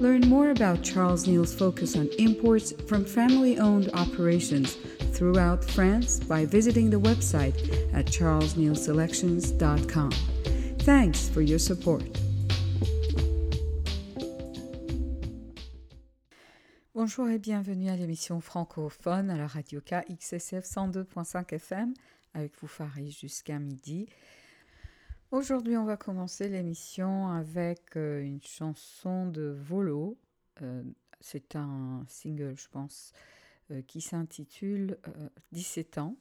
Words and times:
Learn 0.00 0.26
more 0.30 0.50
about 0.50 0.82
Charles 0.82 1.26
Neal's 1.26 1.54
focus 1.54 1.94
on 1.94 2.08
imports 2.18 2.72
from 2.88 3.04
family 3.04 3.58
owned 3.58 3.90
operations 3.92 4.78
throughout 5.12 5.62
France 5.62 6.18
by 6.18 6.46
visiting 6.46 6.88
the 6.88 6.98
website 6.98 7.54
at 7.92 8.06
charlesnealselections.com. 8.06 10.10
Thanks 10.80 11.28
for 11.28 11.42
your 11.42 11.58
support. 11.58 12.02
Bonjour 16.94 17.28
et 17.28 17.38
bienvenue 17.38 17.90
à 17.90 17.96
l'émission 17.96 18.40
francophone 18.40 19.28
à 19.28 19.36
la 19.36 19.46
radio 19.46 19.82
KXSF 19.82 20.64
102.5 20.64 21.54
FM 21.54 21.92
avec 22.32 22.52
vous 22.62 22.68
Farid 22.68 23.10
jusqu'à 23.10 23.58
midi. 23.58 24.08
Aujourd'hui, 25.32 25.76
on 25.76 25.84
va 25.84 25.96
commencer 25.96 26.48
l'émission 26.48 27.28
avec 27.28 27.96
euh, 27.96 28.20
une 28.20 28.42
chanson 28.42 29.26
de 29.26 29.56
Volo. 29.62 30.18
Euh, 30.60 30.82
c'est 31.20 31.54
un 31.54 32.04
single, 32.08 32.56
je 32.56 32.66
pense, 32.68 33.12
euh, 33.70 33.80
qui 33.82 34.00
s'intitule 34.00 34.98
17 35.52 35.98
ans. 35.98 36.16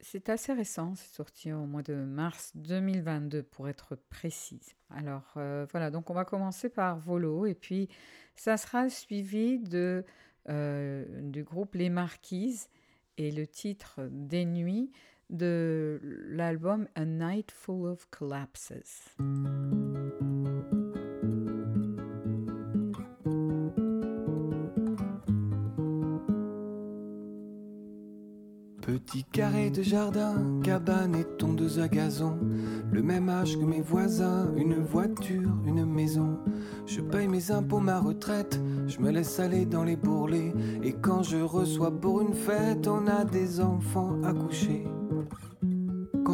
C'est 0.00 0.28
assez 0.28 0.52
récent, 0.52 0.94
c'est 0.94 1.10
sorti 1.10 1.54
au 1.54 1.64
mois 1.64 1.82
de 1.82 1.94
mars 1.94 2.52
2022 2.54 3.44
pour 3.44 3.66
être 3.66 3.96
précise. 3.96 4.74
Alors 4.90 5.32
voilà, 5.34 5.90
donc 5.90 6.10
on 6.10 6.14
va 6.14 6.24
commencer 6.24 6.68
par 6.68 6.98
Volo 6.98 7.46
et 7.46 7.54
puis 7.54 7.88
ça 8.36 8.56
sera 8.56 8.88
suivi 8.90 9.58
de, 9.58 10.04
du 10.46 11.42
groupe 11.42 11.74
Les 11.74 11.90
Marquises 11.90 12.68
et 13.16 13.32
le 13.32 13.48
titre 13.48 14.08
Des 14.12 14.44
Nuits 14.44 14.92
de 15.30 16.00
l'album 16.30 16.86
A 16.94 17.04
Night 17.04 17.50
Full 17.50 17.86
of 17.86 18.08
Collapses. 18.10 19.16
Petit 28.80 29.24
carré 29.24 29.68
de 29.68 29.82
jardin, 29.82 30.60
cabane 30.64 31.14
et 31.14 31.24
tondeuse 31.36 31.78
à 31.78 31.88
gazon. 31.88 32.38
Le 32.90 33.02
même 33.02 33.28
âge 33.28 33.58
que 33.58 33.64
mes 33.64 33.82
voisins, 33.82 34.50
une 34.56 34.82
voiture, 34.82 35.52
une 35.66 35.84
maison. 35.84 36.38
Je 36.86 37.02
paye 37.02 37.28
mes 37.28 37.50
impôts, 37.50 37.80
ma 37.80 38.00
retraite, 38.00 38.58
je 38.86 38.98
me 39.00 39.10
laisse 39.10 39.38
aller 39.40 39.66
dans 39.66 39.84
les 39.84 39.96
bourrelets. 39.96 40.54
Et 40.82 40.94
quand 40.94 41.22
je 41.22 41.36
reçois 41.36 41.90
pour 41.90 42.22
une 42.22 42.32
fête, 42.32 42.88
on 42.88 43.06
a 43.06 43.24
des 43.24 43.60
enfants 43.60 44.22
à 44.24 44.32
coucher. 44.32 44.86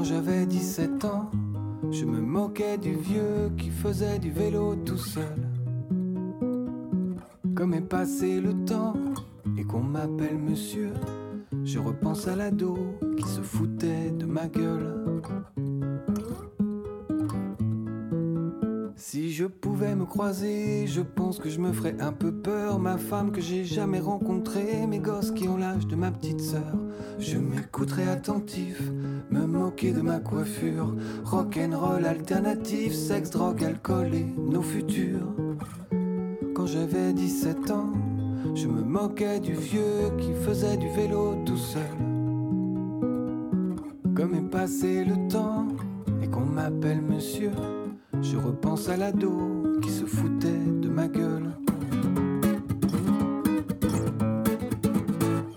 Quand 0.04 0.10
j'avais 0.10 0.44
17 0.44 1.06
ans, 1.06 1.30
je 1.90 2.04
me 2.04 2.20
moquais 2.20 2.76
du 2.76 2.94
vieux 2.94 3.50
qui 3.56 3.70
faisait 3.70 4.18
du 4.18 4.30
vélo 4.30 4.76
tout 4.76 4.98
seul. 4.98 5.48
Comme 7.54 7.72
est 7.72 7.80
passé 7.80 8.38
le 8.38 8.52
temps 8.66 8.92
et 9.56 9.64
qu'on 9.64 9.80
m'appelle 9.80 10.36
monsieur, 10.36 10.92
je 11.64 11.78
repense 11.78 12.28
à 12.28 12.36
l'ado 12.36 12.76
qui 13.16 13.26
se 13.26 13.40
foutait 13.40 14.10
de 14.10 14.26
ma 14.26 14.46
gueule. 14.46 15.22
Je 19.34 19.46
pouvais 19.46 19.96
me 19.96 20.04
croiser, 20.04 20.86
je 20.86 21.00
pense 21.00 21.40
que 21.40 21.50
je 21.50 21.58
me 21.58 21.72
ferais 21.72 21.96
un 21.98 22.12
peu 22.12 22.30
peur. 22.30 22.78
Ma 22.78 22.98
femme 22.98 23.32
que 23.32 23.40
j'ai 23.40 23.64
jamais 23.64 23.98
rencontrée, 23.98 24.86
mes 24.86 25.00
gosses 25.00 25.32
qui 25.32 25.48
ont 25.48 25.56
l'âge 25.56 25.88
de 25.88 25.96
ma 25.96 26.12
petite 26.12 26.40
sœur. 26.40 26.76
Je 27.18 27.38
m'écouterais 27.38 28.08
attentif, 28.08 28.80
me 29.32 29.44
moquer 29.44 29.90
de 29.90 30.02
ma 30.02 30.20
coiffure. 30.20 30.94
Rock'n'roll 31.24 32.06
alternatif, 32.06 32.94
sexe, 32.94 33.30
drogue, 33.30 33.64
alcool 33.64 34.14
et 34.14 34.26
nos 34.38 34.62
futurs. 34.62 35.34
Quand 36.54 36.66
j'avais 36.66 37.12
17 37.12 37.72
ans, 37.72 37.92
je 38.54 38.68
me 38.68 38.82
moquais 38.82 39.40
du 39.40 39.54
vieux 39.54 40.12
qui 40.16 40.32
faisait 40.44 40.76
du 40.76 40.88
vélo 40.90 41.42
tout 41.44 41.56
seul. 41.56 41.82
Comme 44.14 44.34
est 44.36 44.48
passé 44.48 45.04
le 45.04 45.26
temps 45.28 45.66
et 46.22 46.28
qu'on 46.28 46.46
m'appelle 46.46 47.00
monsieur. 47.02 47.50
Je 48.24 48.38
repense 48.38 48.88
à 48.88 48.96
l'ado 48.96 49.64
qui 49.82 49.90
se 49.90 50.06
foutait 50.06 50.48
de 50.48 50.88
ma 50.88 51.08
gueule. 51.08 51.50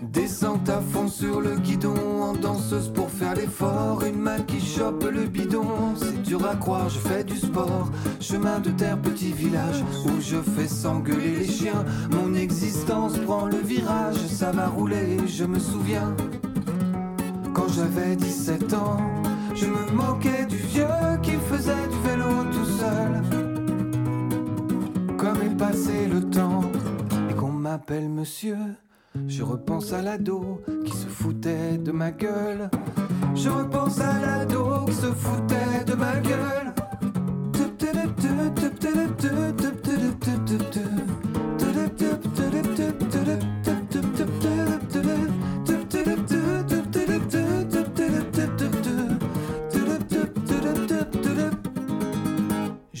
Descente 0.02 0.68
à 0.68 0.82
fond 0.82 1.08
sur 1.08 1.40
le 1.40 1.56
guidon, 1.56 1.94
en 2.22 2.34
danseuse 2.34 2.92
pour 2.92 3.08
faire 3.08 3.34
l'effort. 3.34 4.04
Une 4.04 4.20
main 4.20 4.40
qui 4.40 4.60
chope 4.60 5.02
le 5.10 5.24
bidon, 5.24 5.94
c'est 5.96 6.22
dur 6.22 6.46
à 6.46 6.56
croire, 6.56 6.90
je 6.90 6.98
fais 6.98 7.24
du 7.24 7.38
sport. 7.38 7.90
Chemin 8.20 8.60
de 8.60 8.70
terre, 8.70 9.00
petit 9.00 9.32
village 9.32 9.82
où 10.04 10.20
je 10.20 10.36
fais 10.36 10.68
s'engueuler 10.68 11.36
les 11.36 11.48
chiens. 11.48 11.86
Mon 12.10 12.34
existence 12.34 13.16
prend 13.18 13.46
le 13.46 13.56
virage, 13.56 14.18
ça 14.26 14.52
va 14.52 14.68
rouler, 14.68 15.16
je 15.26 15.44
me 15.44 15.58
souviens. 15.58 16.14
Quand 17.54 17.68
j'avais 17.68 18.14
17 18.14 18.74
ans, 18.74 18.98
je 19.54 19.66
me 19.66 19.90
moquais 19.92 20.44
du 20.46 20.56
vieux 20.56 20.84
qui 21.22 21.32
faisait 21.50 21.88
du 21.88 22.07
Comme 25.16 25.42
est 25.42 25.56
passé 25.58 26.06
le 26.06 26.20
temps 26.28 26.60
et 27.30 27.34
qu'on 27.34 27.50
m'appelle 27.50 28.08
monsieur, 28.08 28.56
je 29.26 29.42
repense 29.42 29.92
à 29.92 30.02
l'ado 30.02 30.62
qui 30.84 30.96
se 30.96 31.06
foutait 31.06 31.78
de 31.78 31.92
ma 31.92 32.10
gueule. 32.10 32.70
Je 33.34 33.50
repense 33.50 34.00
à 34.00 34.18
l'ado 34.20 34.84
qui 34.86 34.94
se 34.94 35.06
foutait 35.06 35.84
de 35.86 35.94
ma 35.94 36.18
gueule. 36.20 36.58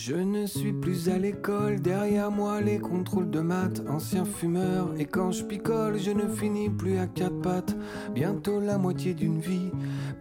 Je 0.08 0.14
ne 0.14 0.46
suis 0.46 0.72
plus 0.72 1.10
à 1.10 1.18
l'école, 1.18 1.80
derrière 1.80 2.30
moi 2.30 2.62
les 2.62 2.78
contrôles 2.78 3.28
de 3.28 3.40
maths, 3.40 3.82
ancien 3.90 4.24
fumeur, 4.24 4.94
et 4.98 5.04
quand 5.04 5.32
je 5.32 5.44
picole, 5.44 5.98
je 5.98 6.12
ne 6.12 6.26
finis 6.26 6.70
plus 6.70 6.96
à 6.96 7.06
quatre 7.06 7.38
pattes. 7.42 7.76
Bientôt 8.14 8.58
la 8.58 8.78
moitié 8.78 9.12
d'une 9.12 9.38
vie, 9.38 9.70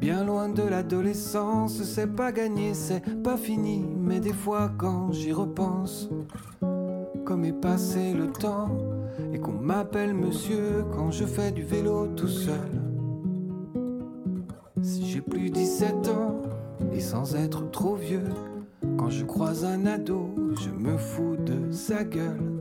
bien 0.01 0.25
loin 0.25 0.49
de 0.49 0.61
l'adolescence, 0.61 1.81
c'est 1.83 2.13
pas 2.13 2.33
gagné, 2.33 2.73
c'est 2.73 3.01
pas 3.23 3.37
fini, 3.37 3.85
mais 3.97 4.19
des 4.19 4.33
fois 4.33 4.73
quand 4.77 5.13
j'y 5.13 5.31
repense, 5.31 6.09
comme 7.23 7.45
est 7.45 7.61
passé 7.61 8.13
le 8.13 8.29
temps, 8.29 8.77
et 9.31 9.39
qu'on 9.39 9.53
m'appelle 9.53 10.13
monsieur 10.13 10.83
quand 10.91 11.11
je 11.11 11.23
fais 11.23 11.53
du 11.53 11.63
vélo 11.63 12.07
tout 12.07 12.27
seul. 12.27 12.81
Si 14.81 15.05
j'ai 15.05 15.21
plus 15.21 15.49
17 15.49 16.09
ans, 16.09 16.41
et 16.91 16.99
sans 16.99 17.37
être 17.37 17.71
trop 17.71 17.95
vieux, 17.95 18.25
quand 18.97 19.09
je 19.09 19.25
croise 19.25 19.63
un 19.63 19.85
ado, 19.85 20.29
je 20.59 20.69
me 20.69 20.97
fous 20.97 21.37
de 21.37 21.71
sa 21.71 22.03
gueule. 22.03 22.59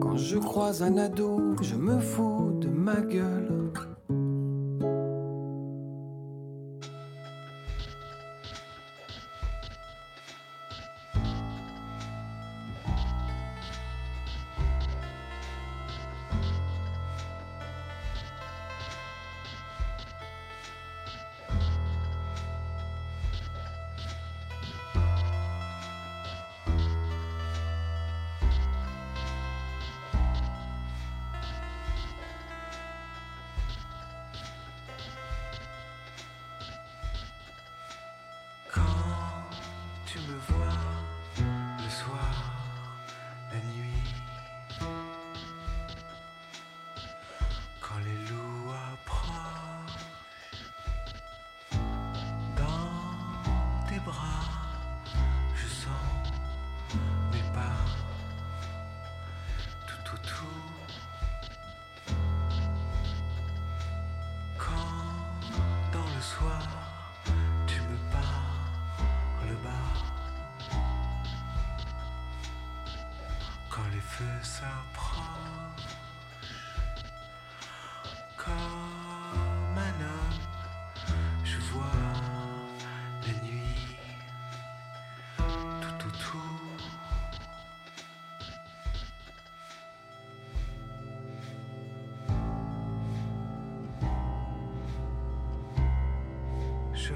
Quand 0.00 0.16
je 0.16 0.38
croise 0.38 0.82
un 0.82 0.96
ado, 0.96 1.54
je 1.62 1.76
me 1.76 1.98
fous 1.98 2.52
de 2.60 2.68
ma 2.68 3.00
gueule. 3.00 3.53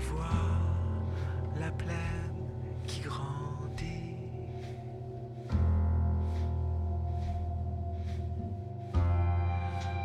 Je 0.00 0.04
vois 0.10 0.26
la 1.58 1.70
plaine 1.72 2.46
qui 2.86 3.00
grandit. 3.00 4.14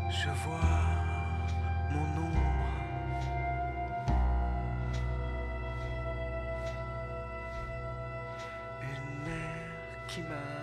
Je 0.09 0.29
vois 0.45 0.79
mon 1.91 2.07
ombre. 2.23 2.73
Une 8.81 9.23
mer 9.25 10.07
qui 10.07 10.21
m'attend. 10.21 10.62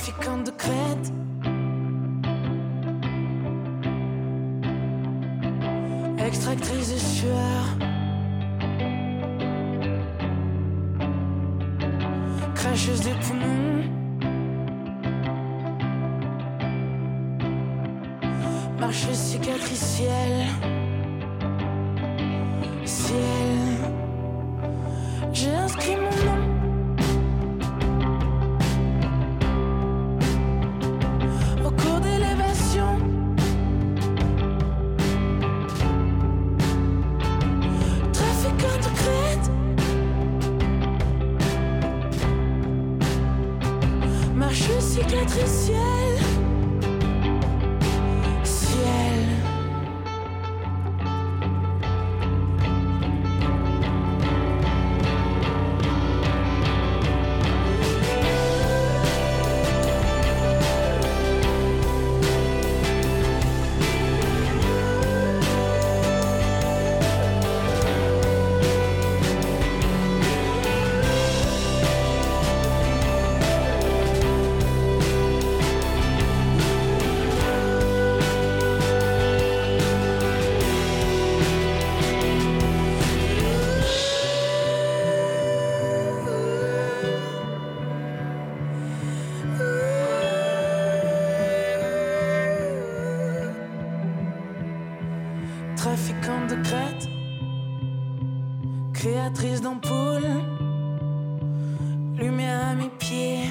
Trafiquant 0.00 0.38
de 0.38 0.50
crête. 0.50 1.12
Extractrice 6.26 6.92
de 6.92 6.98
sueur. 6.98 7.62
Cracheuse 12.54 13.00
des 13.02 13.14
poumons. 13.14 13.84
Marcheuse 18.78 19.16
cicatricielle. 19.16 20.79
Trafiquante 96.00 96.48
de 96.48 96.54
crête, 96.62 97.08
créatrice 98.94 99.60
d'ampoules, 99.60 100.42
lumière 102.16 102.68
à 102.68 102.74
mes 102.74 102.88
pieds. 102.98 103.44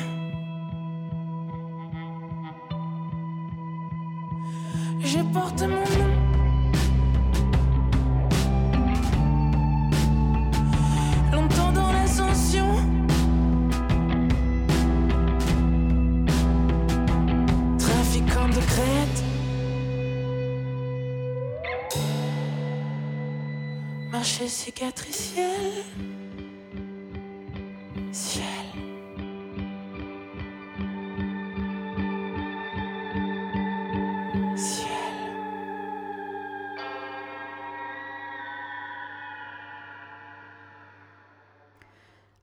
J'ai 5.02 5.24
porté 5.32 5.68
mon 5.68 5.76
nom. 5.76 6.19
Cicatriciel. 24.50 25.84
Ciel. 28.12 28.46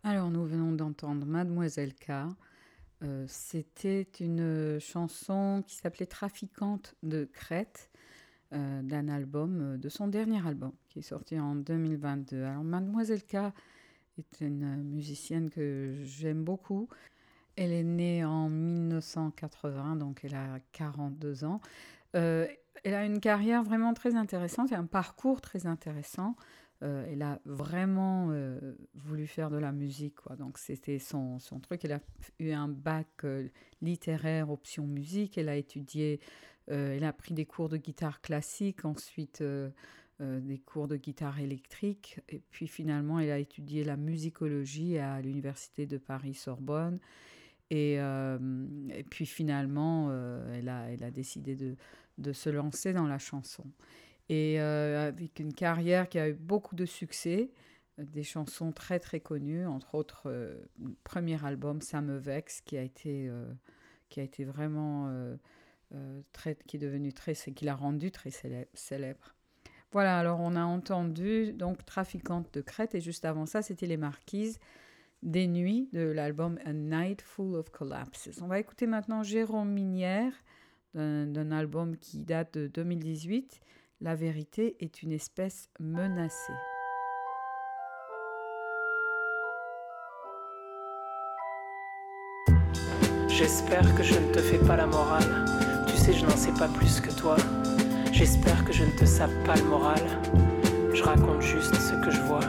Alors, 0.05 0.31
nous 0.31 0.45
venons 0.45 0.71
d'entendre 0.73 1.27
Mademoiselle 1.27 1.93
K. 1.95 2.11
Euh, 3.03 3.25
C'était 3.29 4.07
une 4.21 4.79
chanson 4.79 5.65
qui 5.67 5.75
s'appelait 5.75 6.07
Trafiquante 6.07 6.95
de 7.03 7.25
Crète, 7.25 7.91
euh, 8.53 8.83
d'un 8.83 9.09
album, 9.09 9.61
euh, 9.61 9.77
de 9.77 9.89
son 9.89 10.09
dernier 10.09 10.47
album, 10.47 10.73
qui 10.89 11.01
est 11.01 11.03
sorti 11.03 11.39
en 11.39 11.55
2022. 11.57 12.43
Alors, 12.45 12.65
Mademoiselle 12.65 13.25
K 13.25 13.37
est 14.19 14.41
une 14.41 14.83
musicienne 14.85 15.51
que 15.51 15.97
j'aime 16.05 16.45
beaucoup. 16.45 16.89
Elle 17.57 17.73
est 17.73 17.83
née 17.83 18.25
en 18.25 18.49
1980, 18.49 19.97
donc 19.97 20.21
elle 20.25 20.35
a 20.35 20.59
42 20.73 21.45
ans. 21.45 21.61
Euh, 22.15 22.47
elle 22.85 22.95
a 22.95 23.05
une 23.05 23.21
carrière 23.21 23.63
vraiment 23.63 23.95
très 23.95 24.15
intéressante 24.15 24.73
et 24.73 24.75
un 24.75 24.87
parcours 24.87 25.41
très 25.41 25.67
intéressant. 25.67 26.37
Euh, 26.83 27.07
elle 27.11 27.23
a 27.23 27.41
vraiment 27.47 28.29
euh, 28.31 28.61
voulu 28.95 29.27
faire 29.27 29.51
de 29.51 29.57
la 29.57 29.73
musique. 29.73 30.17
Donc 30.39 30.59
c'était 30.59 30.99
son, 30.99 31.39
son 31.39 31.59
truc. 31.59 31.85
Elle 31.85 31.93
a 31.93 32.01
eu 32.39 32.51
un 32.53 32.69
bac 32.69 33.09
euh, 33.25 33.49
littéraire 33.81 34.51
option 34.51 34.87
musique. 34.87 35.39
Elle 35.39 35.49
a 35.49 35.57
étudié, 35.57 36.21
euh, 36.21 36.25
elle 36.69 37.05
a 37.05 37.13
pris 37.13 37.35
des 37.35 37.47
cours 37.47 37.69
de 37.69 37.77
guitare 37.77 38.21
classique, 38.21 38.85
ensuite 38.85 39.41
euh, 39.41 39.71
euh, 40.21 40.41
des 40.41 40.59
cours 40.59 40.89
de 40.89 40.97
guitare 40.97 41.41
électrique. 41.41 42.21
Et 42.29 42.41
puis 42.51 42.67
finalement, 42.67 43.21
elle 43.21 43.31
a 43.31 43.39
étudié 43.39 43.85
la 43.85 43.97
musicologie 43.97 44.99
à 44.99 45.21
l'université 45.21 45.87
de 45.87 45.99
Paris-Sorbonne. 45.99 46.99
Et, 47.71 48.01
euh, 48.01 48.39
puis 49.11 49.27
finalement, 49.27 50.09
euh, 50.11 50.59
elle, 50.59 50.69
a, 50.69 50.91
elle 50.91 51.03
a 51.03 51.11
décidé 51.11 51.55
de, 51.55 51.77
de 52.19 52.33
se 52.33 52.49
lancer 52.49 52.93
dans 52.93 53.07
la 53.07 53.19
chanson. 53.19 53.65
Et 54.29 54.61
euh, 54.61 55.09
avec 55.09 55.39
une 55.39 55.53
carrière 55.53 56.09
qui 56.09 56.19
a 56.19 56.29
eu 56.29 56.35
beaucoup 56.35 56.75
de 56.75 56.87
succès, 56.87 57.51
euh, 57.99 58.05
des 58.05 58.23
chansons 58.23 58.73
très 58.73 58.99
très 58.99 59.21
connues, 59.21 59.67
entre 59.67 59.95
autres 59.95 60.23
euh, 60.27 60.57
le 60.83 60.95
premier 61.05 61.45
album 61.45 61.81
Ça 61.81 62.01
me 62.01 62.17
vexe 62.17 62.61
qui 62.61 62.77
a 62.77 62.83
été, 62.83 63.29
euh, 63.29 63.53
qui 64.09 64.21
a 64.21 64.23
été 64.23 64.45
vraiment 64.45 65.11
euh, 65.97 66.21
qui 66.67 66.77
est 66.77 67.13
très, 67.13 67.35
qui 67.35 67.65
l'a 67.65 67.75
rendu 67.75 68.11
très 68.11 68.31
célèbre. 68.75 69.35
Voilà, 69.93 70.19
alors 70.19 70.41
on 70.41 70.57
a 70.57 70.65
entendu 70.65 71.53
donc 71.53 71.85
Trafiquante 71.87 72.53
de 72.53 72.61
Crète 72.61 72.95
et 72.95 73.01
juste 73.01 73.25
avant 73.25 73.47
ça 73.47 73.63
c'était 73.63 73.87
Les 73.87 73.97
Marquises 73.97 74.59
des 75.23 75.47
Nuits 75.47 75.89
de 75.93 76.03
l'album 76.03 76.59
A 76.65 76.73
Night 76.73 77.23
Full 77.23 77.55
of 77.55 77.71
Collapses. 77.71 78.41
On 78.43 78.47
va 78.47 78.59
écouter 78.59 78.87
maintenant 78.87 79.23
Jérôme 79.23 79.71
Minière 79.71 80.33
d'un 80.95 81.51
album 81.51 81.97
qui 81.97 82.21
date 82.21 82.55
de 82.55 82.69
2018. 82.69 83.61
La 84.01 84.15
vérité 84.15 84.77
est 84.81 85.03
une 85.03 85.13
espèce 85.13 85.69
menacée. 85.79 86.53
J'espère 93.29 93.95
que 93.95 94.03
je 94.03 94.19
ne 94.19 94.33
te 94.33 94.39
fais 94.39 94.59
pas 94.59 94.77
la 94.77 94.87
morale. 94.87 95.76
Je 96.13 96.25
n'en 96.25 96.37
sais 96.37 96.53
pas 96.53 96.69
plus 96.69 97.01
que 97.01 97.11
toi. 97.11 97.37
J'espère 98.13 98.65
que 98.65 98.73
je 98.73 98.85
ne 98.85 98.91
te 98.91 99.05
sape 99.05 99.33
pas 99.45 99.57
le 99.57 99.65
moral. 99.65 100.01
Je 100.95 101.03
raconte 101.03 101.43
juste 101.43 101.75
ce 101.75 101.95
que 102.05 102.11
je 102.13 102.21
vois. 102.23 102.41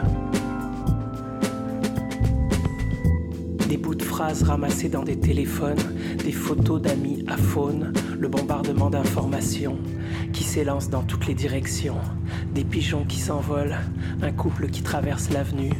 Des 3.68 3.76
bouts 3.76 3.96
de 3.96 4.02
phrases 4.02 4.44
ramassés 4.44 4.88
dans 4.88 5.02
des 5.02 5.18
téléphones, 5.18 5.82
des 6.24 6.32
photos 6.32 6.80
d'amis 6.80 7.24
à 7.26 7.36
faune, 7.36 7.92
le 8.18 8.28
bombardement 8.28 8.90
d'informations 8.90 9.76
qui 10.32 10.44
s'élance 10.44 10.88
dans 10.88 11.02
toutes 11.02 11.26
les 11.26 11.34
directions, 11.34 11.98
des 12.54 12.64
pigeons 12.64 13.04
qui 13.04 13.18
s'envolent, 13.18 13.76
un 14.22 14.32
couple 14.32 14.68
qui 14.68 14.82
traverse 14.82 15.30
l'avenue, 15.30 15.72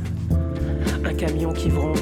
un 1.04 1.14
camion 1.14 1.52
qui 1.52 1.68
vrombit, 1.68 2.00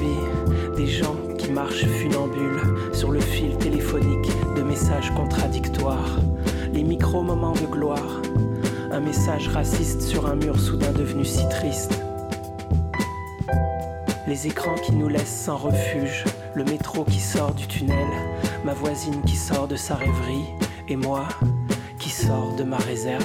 des 0.77 0.87
gens 0.87 1.17
qui 1.47 1.53
marchent 1.53 1.87
funambules 1.87 2.61
sur 2.93 3.13
le 3.13 3.21
fil 3.21 3.57
téléphonique 3.59 4.33
de 4.57 4.63
messages 4.63 5.15
contradictoires, 5.15 6.19
les 6.73 6.83
micro-moments 6.83 7.53
de 7.53 7.67
gloire, 7.67 8.21
un 8.91 8.99
message 8.99 9.47
raciste 9.47 10.03
sur 10.03 10.27
un 10.27 10.35
mur 10.35 10.59
soudain 10.59 10.91
devenu 10.91 11.25
si 11.25 11.49
triste. 11.49 12.03
Les 14.27 14.49
écrans 14.49 14.75
qui 14.75 14.91
nous 14.91 15.09
laissent 15.09 15.45
sans 15.45 15.57
refuge, 15.57 16.25
le 16.55 16.65
métro 16.65 17.05
qui 17.05 17.21
sort 17.21 17.55
du 17.55 17.69
tunnel, 17.69 18.09
ma 18.65 18.75
voisine 18.75 19.23
qui 19.23 19.37
sort 19.37 19.69
de 19.69 19.77
sa 19.77 19.95
rêverie, 19.95 20.47
et 20.89 20.97
moi 20.97 21.29
qui 22.01 22.11
sors 22.11 22.57
de 22.57 22.65
ma 22.65 22.79
réserve. 22.79 23.25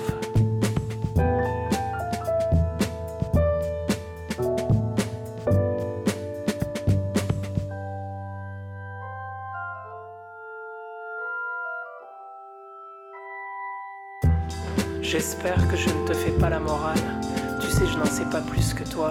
J'espère 15.44 15.68
que 15.70 15.76
je 15.76 15.90
ne 15.90 16.08
te 16.08 16.14
fais 16.14 16.32
pas 16.34 16.52
la 16.52 16.60
morale. 16.60 17.00
Tu 17.60 17.68
sais, 17.68 17.88
je 17.92 17.98
n'en 17.98 18.06
sais 18.06 18.26
pas 18.26 18.42
plus 18.42 18.76
que 18.76 18.84
toi. 18.84 19.10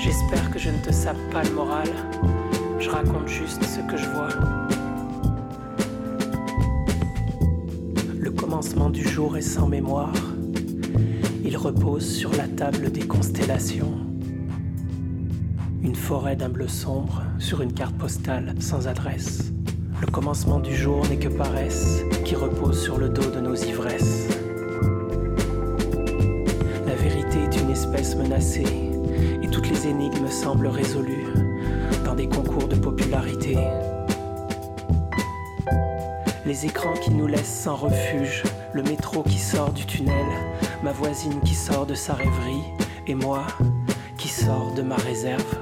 J'espère 0.00 0.50
que 0.50 0.58
je 0.58 0.68
ne 0.68 0.78
te 0.78 0.92
sape 0.92 1.30
pas 1.30 1.44
le 1.44 1.50
moral. 1.52 1.86
Je 2.80 2.90
raconte 2.90 3.28
juste 3.28 3.62
ce 3.62 3.78
que 3.88 3.96
je 3.96 4.08
vois. 4.08 4.30
Le 8.18 8.32
commencement 8.32 8.90
du 8.90 9.06
jour 9.06 9.36
est 9.36 9.42
sans 9.42 9.68
mémoire. 9.68 10.12
Il 11.44 11.56
repose 11.56 12.04
sur 12.04 12.32
la 12.32 12.48
table 12.48 12.90
des 12.90 13.06
constellations. 13.06 14.00
Une 15.84 15.94
forêt 15.94 16.34
d'un 16.34 16.48
bleu 16.48 16.66
sombre 16.66 17.22
sur 17.38 17.62
une 17.62 17.72
carte 17.72 17.94
postale 17.94 18.56
sans 18.58 18.88
adresse. 18.88 19.52
Le 20.00 20.08
commencement 20.08 20.58
du 20.58 20.74
jour 20.74 21.06
n'est 21.08 21.18
que 21.20 21.28
paresse 21.28 22.00
qui 22.24 22.34
repose 22.34 22.82
sur 22.82 22.98
le 22.98 23.08
dos 23.08 23.30
de 23.30 23.38
nos 23.38 23.54
ivresses. 23.54 24.43
Et 27.96 29.48
toutes 29.48 29.70
les 29.70 29.86
énigmes 29.86 30.28
semblent 30.28 30.66
résolues 30.66 31.26
dans 32.04 32.14
des 32.14 32.28
concours 32.28 32.66
de 32.66 32.74
popularité. 32.74 33.56
Les 36.44 36.66
écrans 36.66 36.94
qui 36.94 37.12
nous 37.12 37.28
laissent 37.28 37.62
sans 37.62 37.76
refuge, 37.76 38.42
le 38.72 38.82
métro 38.82 39.22
qui 39.22 39.38
sort 39.38 39.72
du 39.72 39.86
tunnel, 39.86 40.26
ma 40.82 40.90
voisine 40.92 41.40
qui 41.42 41.54
sort 41.54 41.86
de 41.86 41.94
sa 41.94 42.14
rêverie 42.14 42.64
et 43.06 43.14
moi 43.14 43.46
qui 44.18 44.28
sors 44.28 44.72
de 44.74 44.82
ma 44.82 44.96
réserve. 44.96 45.53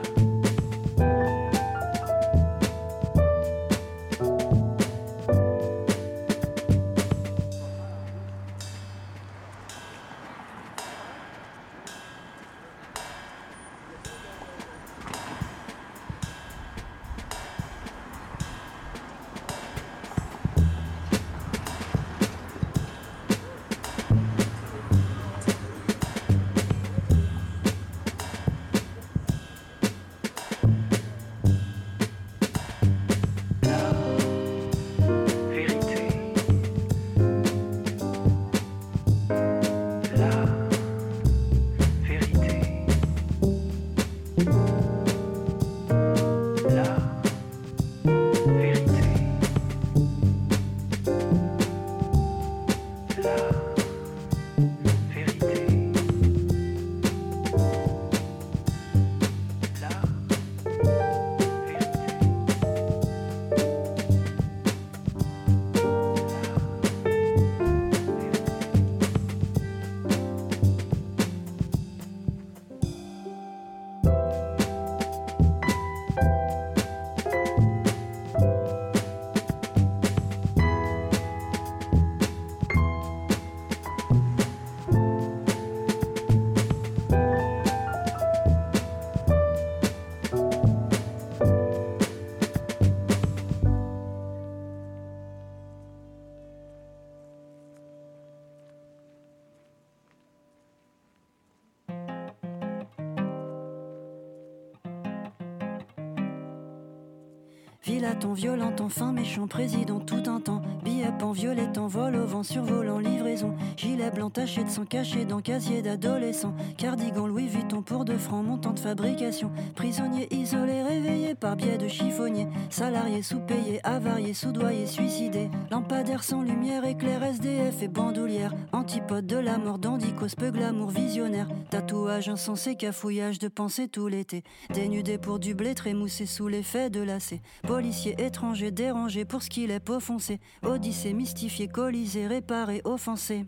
Vilaton, 108.22 108.34
violent, 108.34 108.72
enfin 108.80 109.12
méchant, 109.12 109.48
président 109.48 109.98
tout 109.98 110.22
un 110.26 110.40
temps. 110.40 110.62
Billet 110.84 111.10
en 111.22 111.32
violet, 111.32 111.76
en 111.76 111.88
vol 111.88 112.14
au 112.14 112.24
vent, 112.24 112.42
survolant 112.42 112.98
livraison. 112.98 113.54
Gilet 113.76 114.10
blanc 114.10 114.30
taché 114.30 114.62
de 114.62 114.68
sang 114.68 114.84
caché 114.84 115.24
dans 115.24 115.40
casier 115.40 115.82
d'adolescent. 115.82 116.54
Cardigan 116.76 117.26
Louis 117.26 117.48
Vuitton 117.48 117.82
pour 117.82 118.04
deux 118.04 118.18
francs, 118.18 118.44
montant 118.44 118.72
de 118.72 118.78
fabrication. 118.78 119.50
Prisonnier 119.74 120.28
isolé, 120.32 120.82
réveillé 120.82 121.34
par 121.34 121.56
biais 121.56 121.78
de 121.78 121.88
chiffonnier. 121.88 122.46
Salarié 122.70 123.22
sous-payé, 123.22 123.80
avarié, 123.82 124.34
soudoyé, 124.34 124.86
suicidé. 124.86 125.50
Lampadaire 125.70 126.22
sans 126.22 126.42
lumière, 126.42 126.84
éclair, 126.84 127.24
SDF 127.24 127.82
et 127.82 127.88
bandoulière. 127.88 128.54
Antipode 128.72 129.26
de 129.26 129.36
la 129.36 129.58
mort, 129.58 129.78
dandicos, 129.78 130.36
peu 130.36 130.50
glamour, 130.50 130.90
visionnaire. 130.90 131.48
Tatouage 131.70 132.28
insensé, 132.28 132.76
cafouillage 132.76 133.40
de 133.40 133.48
pensée 133.48 133.88
tout 133.88 134.06
l'été. 134.06 134.44
Dénudé 134.72 135.18
pour 135.18 135.40
du 135.40 135.54
blé, 135.54 135.74
trémoussé 135.74 136.26
sous 136.26 136.46
l'effet 136.46 136.88
de 136.88 137.00
lacet. 137.00 137.40
Policier 137.66 138.11
étranger, 138.18 138.70
dérangé 138.70 139.24
pour 139.24 139.42
ce 139.42 139.50
qu'il 139.50 139.70
est, 139.70 139.80
peau 139.80 140.00
foncé. 140.00 140.40
Odyssée, 140.62 141.12
mystifié, 141.12 141.68
colisé, 141.68 142.26
réparé, 142.26 142.80
offensé. 142.84 143.46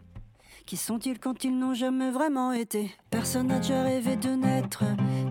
Qui 0.66 0.78
sont-ils 0.78 1.18
quand 1.18 1.44
ils 1.44 1.58
n'ont 1.58 1.74
jamais 1.74 2.10
vraiment 2.10 2.52
été? 2.52 2.90
Personne 3.10 3.48
n'a 3.48 3.58
déjà 3.58 3.82
rêvé 3.82 4.16
de 4.16 4.30
naître. 4.30 4.82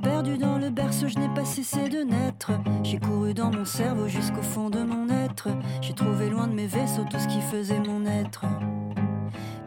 Perdu 0.03 0.37
dans 0.37 0.59
le 0.59 0.69
berceau, 0.69 1.07
je 1.07 1.17
n'ai 1.17 1.33
pas 1.33 1.43
cessé 1.43 1.89
de 1.89 2.03
naître. 2.03 2.51
J'ai 2.83 2.99
couru 2.99 3.33
dans 3.33 3.51
mon 3.51 3.65
cerveau 3.65 4.07
jusqu'au 4.07 4.43
fond 4.43 4.69
de 4.69 4.83
mon 4.83 5.09
être. 5.09 5.47
J'ai 5.81 5.93
trouvé 5.93 6.29
loin 6.29 6.45
de 6.47 6.53
mes 6.53 6.67
vaisseaux 6.67 7.05
tout 7.09 7.17
ce 7.17 7.27
qui 7.27 7.41
faisait 7.41 7.79
mon 7.79 8.05
être. 8.05 8.45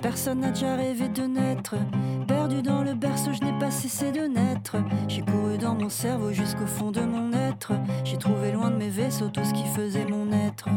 Personne 0.00 0.38
n'a 0.40 0.50
déjà 0.50 0.76
rêvé 0.76 1.08
de 1.08 1.22
naître. 1.22 1.74
Dans 2.46 2.82
le 2.82 2.94
berceau, 2.94 3.32
je 3.32 3.44
n'ai 3.44 3.58
pas 3.58 3.70
cessé 3.70 4.12
de 4.12 4.20
naître. 4.20 4.76
J'ai 5.08 5.22
couru 5.22 5.58
dans 5.58 5.74
mon 5.74 5.88
cerveau 5.88 6.32
jusqu'au 6.32 6.66
fond 6.66 6.90
de 6.90 7.00
mon 7.00 7.32
être. 7.32 7.72
J'ai 8.04 8.16
trouvé 8.16 8.52
loin 8.52 8.70
de 8.70 8.76
mes 8.76 8.88
vaisseaux 8.88 9.28
tout 9.28 9.44
ce 9.44 9.52
qui 9.52 9.64
faisait 9.64 10.06
mon 10.06 10.30
être. 10.32 10.68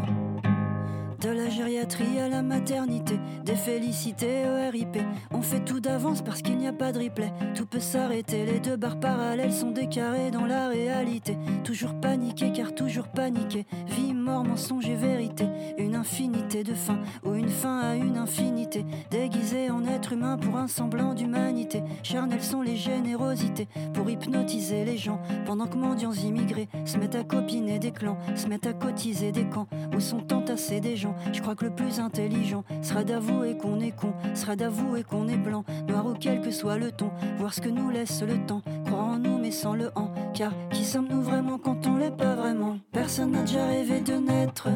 De 1.22 1.30
la 1.30 1.50
gériatrie 1.50 2.18
à 2.20 2.30
la 2.30 2.42
maternité, 2.42 3.20
des 3.44 3.58
félicités 3.58 4.44
au 4.48 4.72
RIP. 4.72 4.98
On 5.32 5.42
fait 5.42 5.60
tout 5.66 5.82
d'avance 5.82 6.22
parce 6.22 6.42
qu'il 6.42 6.58
n'y 6.58 6.68
a 6.68 6.72
pas 6.72 6.94
de 6.94 7.00
replay. 7.00 7.34
Tout 7.56 7.66
peut 7.66 7.82
s'arrêter, 7.82 8.46
les 8.46 8.62
deux 8.62 8.78
barres 8.78 9.02
parallèles 9.02 9.52
sont 9.52 9.72
décarrées 9.72 10.32
dans 10.32 10.46
la 10.46 10.70
réalité. 10.70 11.38
Toujours 11.66 11.94
paniqué 12.00 12.54
car 12.54 12.74
toujours 12.74 13.10
paniqué. 13.10 13.66
Vie, 13.88 14.14
mort, 14.14 14.46
mensonge 14.46 14.88
et 14.88 14.96
vérité. 14.96 15.46
Une 15.78 15.96
infinité 15.96 16.64
de 16.64 16.74
fins 16.74 17.02
ou 17.26 17.34
une 17.34 17.50
fin 17.50 17.80
à 17.80 17.96
une 17.96 18.18
infinité. 18.18 18.86
Déguisé 19.12 19.70
en 19.70 19.86
être 19.86 20.14
humain 20.14 20.38
pour 20.38 20.56
un 20.56 20.68
semblant 20.68 21.14
d'humanité. 21.16 21.84
Charnelles 22.12 22.42
sont 22.42 22.64
les 22.64 22.76
générosités 22.76 23.68
pour 23.94 24.10
hypnotiser 24.10 24.84
les 24.84 24.98
gens. 24.98 25.22
Pendant 25.46 25.68
que 25.68 25.78
mendiants 25.78 26.12
immigrés 26.12 26.68
se 26.84 26.98
mettent 26.98 27.14
à 27.14 27.24
copiner 27.24 27.78
des 27.78 27.92
clans, 27.92 28.18
se 28.36 28.48
mettent 28.48 28.66
à 28.66 28.74
cotiser 28.74 29.32
des 29.32 29.46
camps 29.46 29.68
où 29.96 30.00
sont 30.00 30.34
entassés 30.34 30.80
des 30.80 30.96
gens. 30.96 31.14
Je 31.32 31.40
crois 31.40 31.54
que 31.54 31.66
le 31.66 31.72
plus 31.72 32.00
intelligent 32.00 32.64
sera 32.82 33.04
d'avouer 33.04 33.56
qu'on 33.58 33.80
est 33.80 33.96
con, 33.96 34.14
sera 34.34 34.56
d'avouer 34.56 35.04
qu'on 35.04 35.28
est 35.28 35.38
blanc, 35.38 35.64
noir 35.88 36.08
ou 36.08 36.16
quel 36.20 36.42
que 36.42 36.50
soit 36.50 36.80
le 36.80 36.92
ton. 36.92 37.12
Voir 37.38 37.54
ce 37.54 37.62
que 37.62 37.70
nous 37.70 37.92
laisse 37.92 38.24
le 38.24 38.44
temps, 38.44 38.64
en 39.00 39.18
nous 39.18 39.38
mais 39.38 39.52
sans 39.52 39.74
le 39.74 39.92
en. 39.96 40.12
Car 40.34 40.52
qui 40.72 40.84
sommes-nous 40.84 41.22
vraiment 41.22 41.58
quand 41.58 41.88
on 41.88 41.98
l'est 41.98 42.16
pas 42.16 42.36
vraiment? 42.36 42.78
Personne 42.92 43.32
n'a 43.32 43.42
déjà 43.42 43.66
rêvé 43.66 44.02
de 44.02 44.14
naître. 44.14 44.68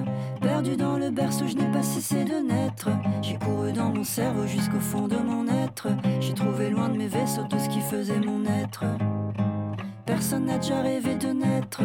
Perdu 0.42 0.76
dans 0.76 0.98
le 0.98 1.10
berceau, 1.10 1.46
je 1.48 1.56
n'ai 1.56 1.72
pas 1.72 1.84
cessé 1.84 2.24
de 2.24 2.36
naître. 2.36 2.90
J'ai 3.22 3.38
couru 3.38 3.72
dans 3.74 3.90
mon 3.90 4.04
cerveau 4.04 4.46
jusqu'au 4.48 4.80
fond 4.80 5.08
de 5.08 5.18
mon 5.18 5.48
être. 5.48 5.88
J'ai 6.20 6.34
trouvé 6.34 6.70
loin 6.70 6.90
de 6.90 6.98
mes 6.98 7.08
vaisseaux 7.08 7.44
tout 7.50 7.60
ce 7.60 7.70
qui 7.70 7.82
faisait 7.82 8.20
mon 8.20 8.44
être. 8.46 8.84
Personne 10.06 10.46
n'a 10.46 10.58
déjà 10.58 10.82
rêvé 10.82 11.16
de 11.16 11.28
naître. 11.28 11.82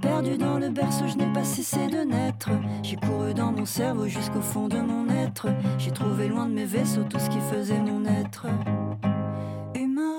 Perdu 0.00 0.36
dans 0.36 0.58
le 0.58 0.68
berceau, 0.68 1.04
je 1.08 1.16
n'ai 1.16 1.32
pas 1.32 1.44
cessé 1.44 1.86
de 1.88 2.04
naître. 2.04 2.50
J'ai 2.82 2.96
couru 2.96 3.34
dans 3.34 3.52
mon 3.52 3.64
cerveau 3.64 4.06
jusqu'au 4.06 4.42
fond 4.42 4.68
de 4.68 4.78
mon 4.78 5.08
être. 5.08 5.48
J'ai 5.78 5.90
trouvé 5.90 6.28
loin 6.28 6.46
de 6.46 6.52
mes 6.52 6.64
vaisseaux 6.64 7.04
tout 7.04 7.18
ce 7.18 7.30
qui 7.30 7.40
faisait 7.40 7.80
mon 7.80 8.04
être. 8.04 8.46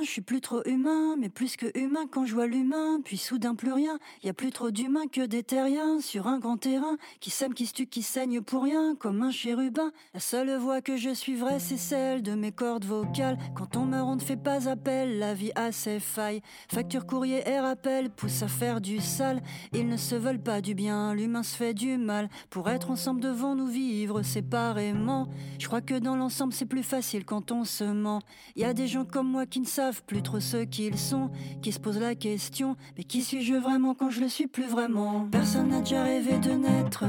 Je 0.04 0.10
suis 0.10 0.22
plus 0.22 0.42
trop 0.42 0.62
humain, 0.66 1.16
mais 1.18 1.30
plus 1.30 1.56
que 1.56 1.66
humain 1.78 2.06
quand 2.12 2.26
je 2.26 2.34
vois 2.34 2.48
l'humain. 2.48 3.00
Puis 3.04 3.18
soudain 3.18 3.56
plus 3.56 3.72
rien, 3.72 3.98
y 4.24 4.30
a 4.30 4.34
plus 4.34 4.52
trop 4.52 4.72
d'humains 4.72 5.08
que 5.08 5.26
des 5.26 5.44
terriens 5.44 6.02
sur 6.02 6.28
un 6.28 6.40
grand 6.40 6.58
terrain 6.58 6.98
qui 7.20 7.30
sème, 7.30 7.54
qui 7.54 7.72
tue, 7.72 7.88
qui 7.88 8.02
saigne 8.02 8.42
pour 8.42 8.64
rien, 8.64 8.96
comme 8.96 9.22
un 9.22 9.32
chérubin. 9.32 9.92
La 10.14 10.20
seule 10.20 10.56
voix 10.58 10.82
que 10.82 10.98
je 10.98 11.14
suivrai, 11.14 11.60
c'est 11.60 11.78
celle 11.78 12.22
de 12.22 12.34
mes 12.34 12.52
cordes 12.52 12.86
vocales. 12.86 13.38
Quand 13.56 13.78
on 13.78 13.86
meurt, 13.86 14.08
on 14.08 14.16
ne 14.16 14.22
fait 14.22 14.36
pas 14.36 14.68
appel, 14.68 15.20
la 15.20 15.34
vie 15.34 15.52
a 15.56 15.72
ses 15.72 16.00
failles. 16.00 16.42
Facture, 16.68 17.06
courrier 17.06 17.48
et 17.48 17.60
rappel 17.60 18.10
poussent 18.10 18.44
à 18.44 18.48
faire 18.48 18.82
du 18.82 19.00
sale. 19.00 19.42
Ils 19.74 19.88
ne 19.88 19.98
se 19.98 20.16
veulent 20.16 20.44
pas 20.44 20.62
du 20.62 20.76
bien, 20.76 21.14
l'humain 21.14 21.44
se 21.44 21.56
fait 21.56 21.74
du 21.74 21.98
mal. 21.98 22.30
Pour 22.50 22.70
être 22.70 22.92
ensemble, 22.92 23.22
devons-nous 23.22 23.68
vivre 23.68 24.22
séparément. 24.22 25.28
Je 25.60 25.68
crois 25.68 25.82
que 25.82 25.98
dans 25.98 26.16
l'ensemble, 26.16 26.54
c'est 26.54 26.66
plus 26.66 26.84
facile 26.84 27.26
quand 27.26 27.52
on 27.52 27.64
se 27.64 27.84
ment. 27.84 28.22
Y 28.56 28.66
a 28.66 28.74
des 28.74 28.88
gens 28.88 29.06
comme 29.06 29.30
moi 29.30 29.46
qui 29.46 29.60
ne 29.60 29.66
savent 29.74 30.04
plus 30.04 30.22
trop 30.22 30.40
ce 30.40 30.58
qu'ils 30.58 31.00
sont, 31.00 31.32
qui 31.64 31.72
se 31.72 31.80
posent 31.80 32.00
la 32.00 32.14
question 32.14 32.76
mais 32.96 33.04
qui 33.04 33.24
suis-je 33.24 33.56
vraiment 33.56 33.96
quand 33.96 34.12
je 34.12 34.22
le 34.22 34.28
suis 34.28 34.46
plus 34.46 34.68
vraiment? 34.68 35.28
Personne 35.32 35.70
n'a 35.70 35.80
déjà 35.80 36.04
rêvé 36.04 36.38
de 36.38 36.52
naître. 36.52 37.06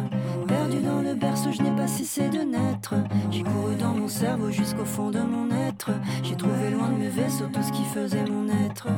Perdu 0.48 0.80
dans 0.80 1.02
le 1.02 1.14
berceau, 1.14 1.52
je 1.52 1.62
n'ai 1.62 1.76
pas 1.76 1.86
cessé 1.86 2.30
de 2.30 2.38
naître. 2.38 2.94
J'ai 3.30 3.42
couru 3.42 3.76
dans 3.76 3.94
mon 3.94 4.08
cerveau 4.08 4.50
jusqu'au 4.50 4.86
fond 4.86 5.10
de 5.10 5.20
mon 5.20 5.50
être. 5.50 5.90
J'ai 6.22 6.36
trouvé 6.36 6.70
loin 6.70 6.88
de 6.88 6.96
mes 6.96 7.08
vaisseaux 7.08 7.48
tout 7.52 7.62
ce 7.62 7.70
qui 7.70 7.84
faisait 7.84 8.24
mon 8.24 8.48
être. 8.48 8.88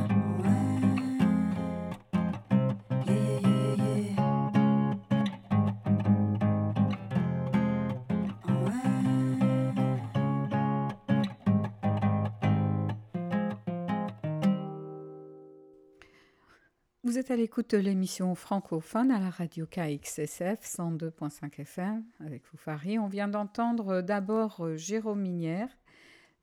Vous 17.07 17.17
êtes 17.17 17.31
à 17.31 17.37
l'écoute 17.37 17.71
de 17.71 17.77
l'émission 17.77 18.35
francophone 18.35 19.11
à 19.11 19.19
la 19.21 19.29
radio 19.29 19.65
KXSF 19.65 20.59
102.5 20.61 21.61
FM 21.61 22.03
avec 22.19 22.43
Foufari. 22.45 22.99
On 22.99 23.07
vient 23.07 23.29
d'entendre 23.29 24.01
d'abord 24.01 24.59
euh, 24.59 24.75
Jérôme 24.75 25.21
Minière. 25.21 25.69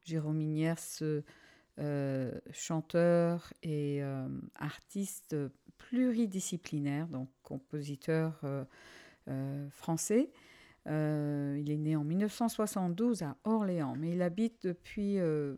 Jérôme 0.05 0.39
Minière, 0.39 0.79
ce 0.79 1.23
euh, 1.79 2.33
chanteur 2.51 3.53
et 3.63 4.03
euh, 4.03 4.27
artiste 4.55 5.37
pluridisciplinaire, 5.77 7.09
donc 7.09 7.29
compositeur 7.43 8.41
euh, 8.45 8.65
euh, 9.29 9.69
français. 9.69 10.31
Euh, 10.87 11.59
il 11.61 11.71
est 11.71 11.77
né 11.77 11.95
en 11.95 12.05
1972 12.05 13.23
à 13.23 13.37
Orléans, 13.45 13.97
mais 13.99 14.13
il 14.13 14.23
habite 14.23 14.67
depuis 14.67 15.19
euh, 15.19 15.57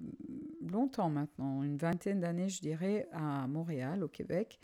longtemps 0.68 1.10
maintenant, 1.10 1.62
une 1.62 1.76
vingtaine 1.76 2.18
d'années, 2.18 2.48
je 2.48 2.60
dirais, 2.60 3.06
à 3.12 3.46
Montréal, 3.46 4.02
au 4.02 4.08
Québec. 4.08 4.58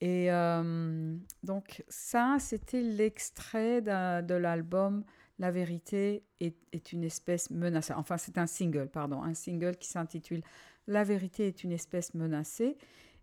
Et 0.00 0.30
euh, 0.30 1.16
donc 1.42 1.84
ça, 1.88 2.36
c'était 2.38 2.82
l'extrait 2.82 3.80
de 3.80 4.34
l'album 4.34 5.04
La 5.38 5.50
vérité 5.50 6.24
est, 6.40 6.92
une 6.92 7.04
espèce 7.04 7.50
menacée. 7.50 7.94
Enfin, 7.94 8.16
c'est 8.16 8.38
un 8.38 8.46
single, 8.46 8.88
pardon, 8.88 9.22
un 9.22 9.34
single 9.34 9.76
qui 9.76 9.88
s'intitule 9.88 10.42
La 10.86 11.04
vérité 11.04 11.46
est 11.46 11.64
une 11.64 11.72
espèce 11.72 12.14
menacée. 12.14 12.76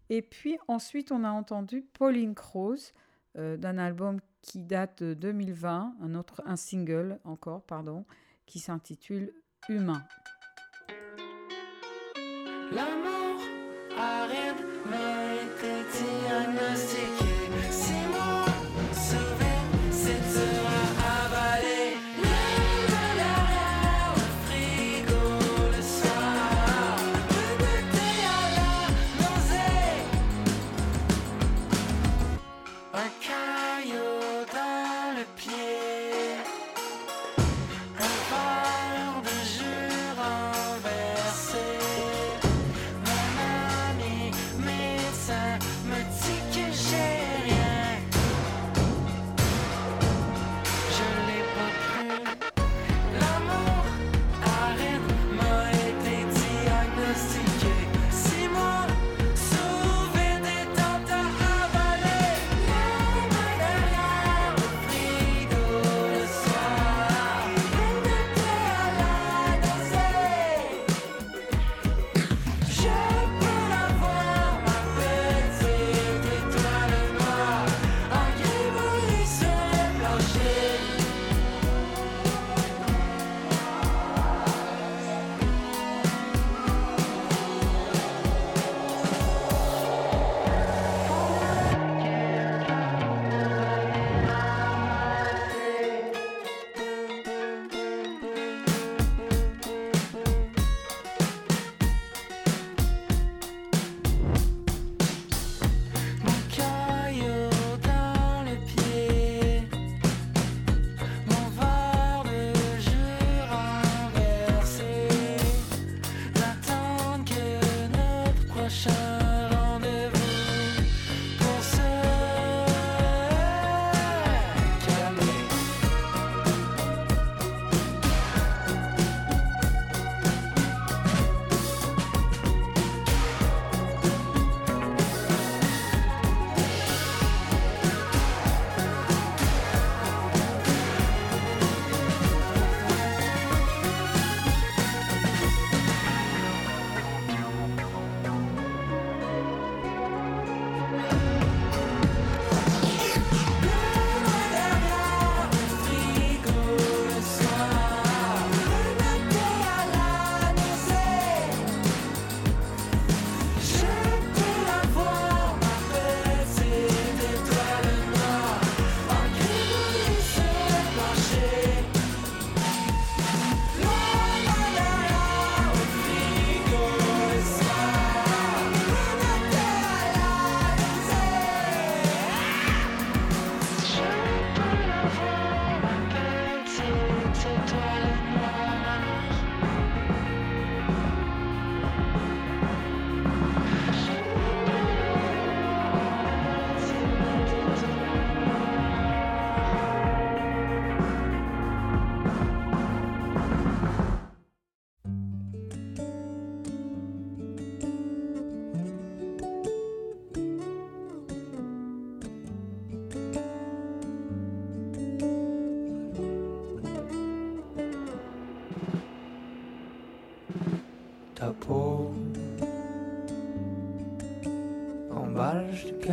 Et 0.09 0.21
puis 0.21 0.57
ensuite, 0.67 1.11
on 1.11 1.23
a 1.23 1.29
entendu 1.29 1.81
Pauline 1.81 2.35
Croze 2.35 2.93
euh, 3.37 3.57
d'un 3.57 3.77
album 3.77 4.19
qui 4.41 4.59
date 4.59 5.03
de 5.03 5.13
2020, 5.13 5.95
un 6.01 6.15
autre, 6.15 6.41
un 6.45 6.55
single 6.55 7.19
encore, 7.23 7.61
pardon, 7.61 8.05
qui 8.45 8.59
s'intitule 8.59 9.31
Humain. 9.69 10.03
L'amour 12.73 13.41
a 13.97 14.25
rien 15.61 16.51
m'a 16.53 16.75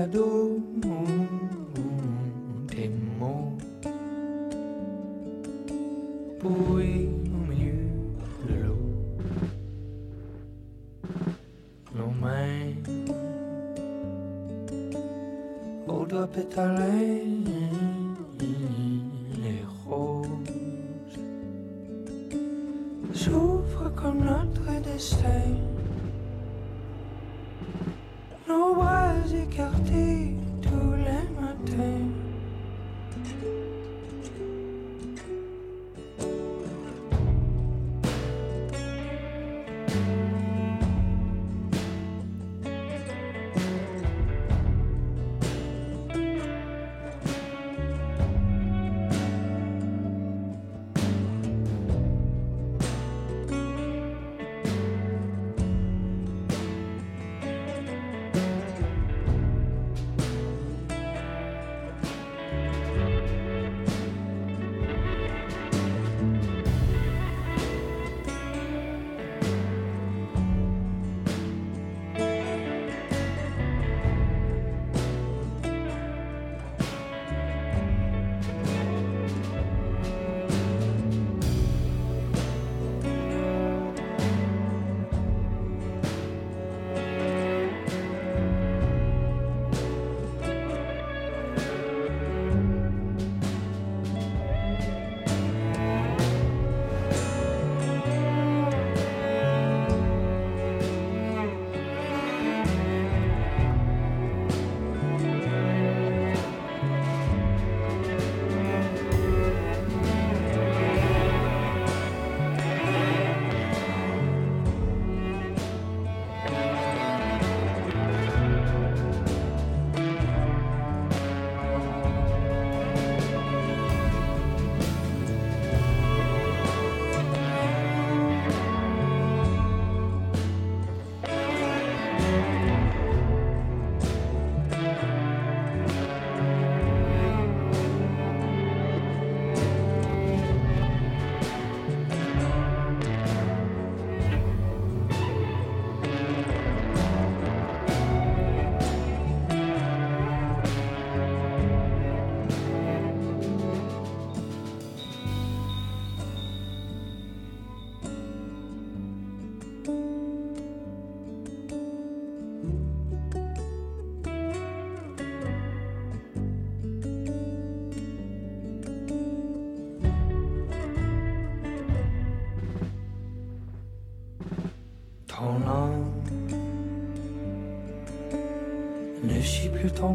cadeau. 0.08 0.37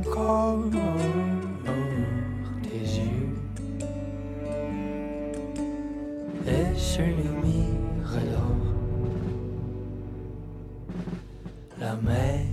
encore 0.08 0.60
tes 2.62 2.78
yeux. 2.78 3.36
Et 6.48 6.78
je 6.78 7.02
les 7.02 7.32
mire 7.44 8.12
alors? 8.16 8.66
La 11.80 11.96
mer. 11.96 12.53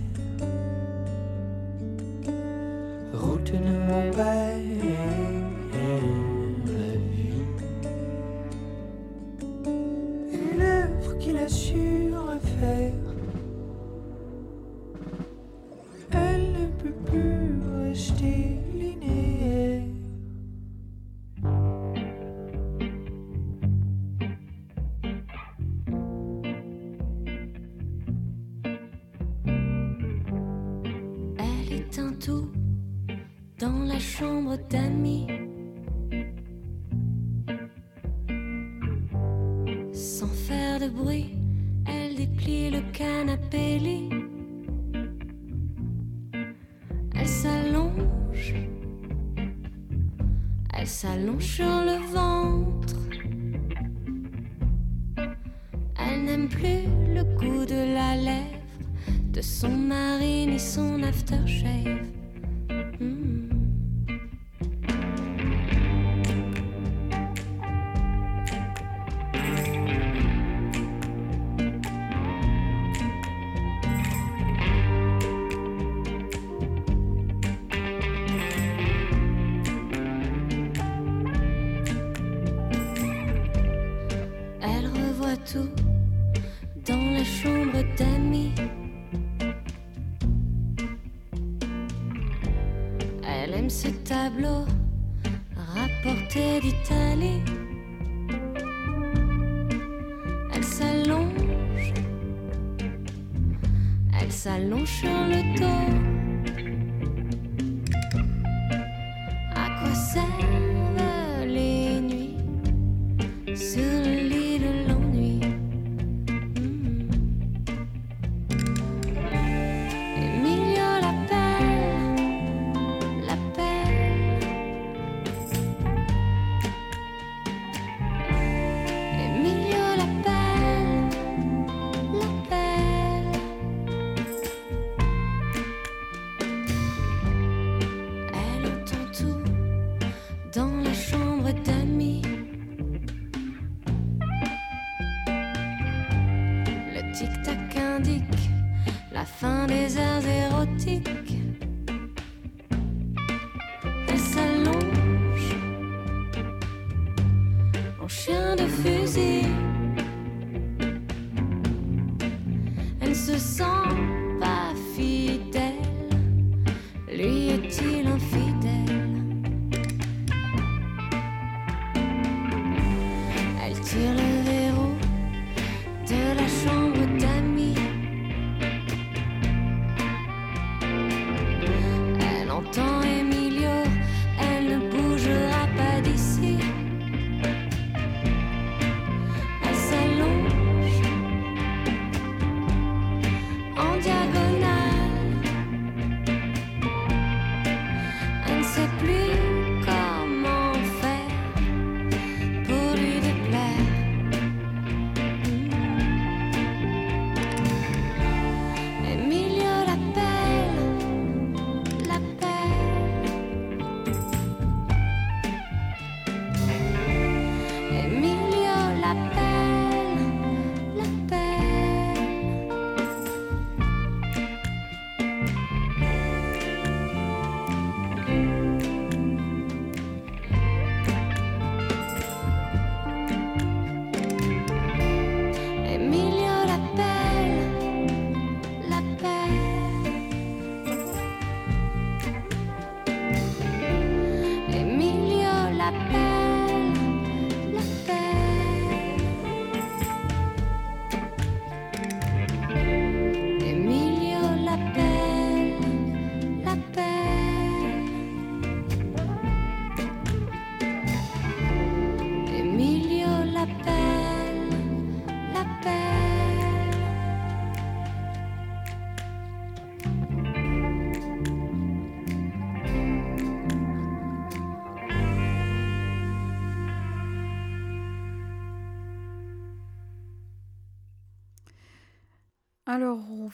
Elle 104.31 104.37
s'allonge 104.37 104.88
sur 104.88 105.09
le 105.09 105.59
dos. 105.59 106.10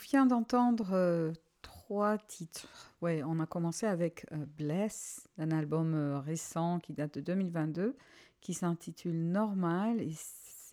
Vient 0.07 0.27
d'entendre 0.27 0.90
euh, 0.92 1.33
trois 1.62 2.16
titres. 2.16 2.95
Ouais, 3.01 3.25
on 3.25 3.40
a 3.40 3.47
commencé 3.47 3.87
avec 3.87 4.25
euh, 4.31 4.47
Bless, 4.57 5.27
un 5.37 5.51
album 5.51 5.95
euh, 5.95 6.21
récent 6.21 6.79
qui 6.79 6.92
date 6.92 7.14
de 7.16 7.21
2022, 7.21 7.97
qui 8.40 8.55
s'intitule 8.55 9.16
Normal 9.16 10.01
et, 10.01 10.14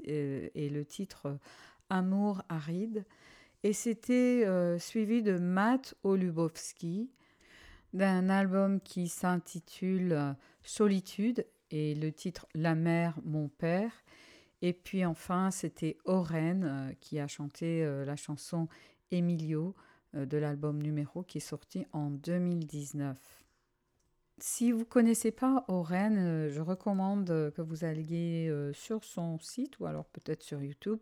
euh, 0.08 0.50
le 0.56 0.84
titre 0.84 1.39
Amour 1.89 2.43
aride. 2.48 3.06
Et 3.63 3.74
c'était 3.74 4.46
suivi 4.78 5.24
de 5.24 5.38
Matt 5.38 5.96
Olubowski, 6.04 7.10
d'un 7.93 8.28
album 8.28 8.82
qui 8.82 9.08
s'intitule 9.08 10.36
Solitude 10.63 11.46
et 11.72 11.96
le 11.96 12.12
titre 12.12 12.46
La 12.56 12.76
mère, 12.76 13.17
mon 13.24 13.48
père. 13.48 14.04
Et 14.62 14.74
puis 14.74 15.06
enfin, 15.06 15.50
c'était 15.50 15.96
Oren 16.04 16.93
qui 17.00 17.19
a 17.19 17.28
chanté 17.28 17.86
la 18.06 18.17
chanson 18.17 18.67
Emilio 19.12 19.76
de 20.13 20.38
l'album 20.38 20.82
numéro 20.82 21.24
qui 21.24 21.39
est 21.39 21.42
sorti 21.42 21.86
en 21.92 22.10
2019. 22.12 23.18
Si 24.39 24.72
vous 24.72 24.80
ne 24.80 24.84
connaissez 24.84 25.32
pas 25.32 25.66
Oren, 25.68 26.50
je 26.50 26.62
recommande 26.62 27.28
que 27.56 27.62
vous 27.62 27.84
alliez 27.84 28.52
sur 28.74 29.04
son 29.04 29.39
site 29.39 29.80
ou 29.80 29.86
alors 29.86 30.06
peut-être 30.06 30.44
sur 30.44 30.62
YouTube 30.62 31.00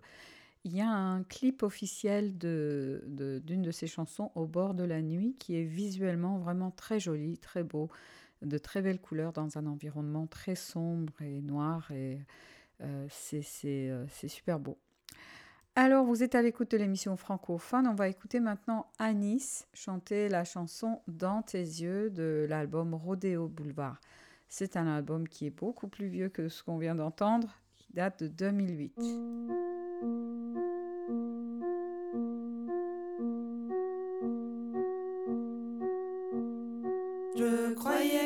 il 0.64 0.76
y 0.76 0.82
a 0.82 0.90
un 0.90 1.24
clip 1.24 1.64
officiel 1.64 2.38
d'une 2.38 3.02
de, 3.08 3.42
de, 3.44 3.72
ses 3.72 3.88
chansons, 3.88 4.32
Au 4.36 4.46
bord 4.46 4.74
de 4.74 4.84
la 4.84 5.02
nuit, 5.02 5.36
qui 5.40 5.56
est 5.56 5.64
visuellement 5.64 6.38
vraiment 6.38 6.72
très 6.72 7.00
joli, 7.00 7.38
très 7.38 7.64
beau, 7.64 7.90
de 8.42 8.58
très 8.58 8.82
belles 8.82 9.02
couleurs 9.02 9.34
dans 9.34 9.58
un 9.58 9.66
environnement 9.66 10.28
très 10.28 10.56
sombre 10.56 11.14
et 11.22 11.42
noir. 11.42 11.90
Et 11.92 12.20
euh, 12.82 13.08
euh, 13.34 14.06
c'est 14.10 14.28
super 14.28 14.60
beau. 14.60 14.78
Alors, 15.76 16.04
vous 16.04 16.22
êtes 16.22 16.36
à 16.36 16.42
l'écoute 16.42 16.72
de 16.72 16.78
l'émission 16.78 17.16
francophone. 17.16 17.88
On 17.88 17.96
va 17.96 18.10
écouter 18.10 18.42
maintenant 18.42 18.88
Anis 19.00 19.68
chanter 19.74 20.28
la 20.28 20.44
chanson 20.44 21.02
Dans 21.08 21.42
tes 21.42 21.60
yeux 21.60 22.10
de 22.10 22.46
l'album 22.50 22.94
Rodeo 22.94 23.48
Boulevard. 23.48 24.02
C'est 24.50 24.76
un 24.76 24.86
album 24.86 25.30
qui 25.30 25.46
est 25.46 25.50
beaucoup 25.50 25.88
plus 25.88 26.08
vieux 26.08 26.28
que 26.28 26.50
ce 26.50 26.62
qu'on 26.62 26.78
vient 26.78 26.96
d'entendre, 26.96 27.48
qui 27.76 27.94
date 27.94 28.24
de 28.24 28.28
2008. 28.28 28.94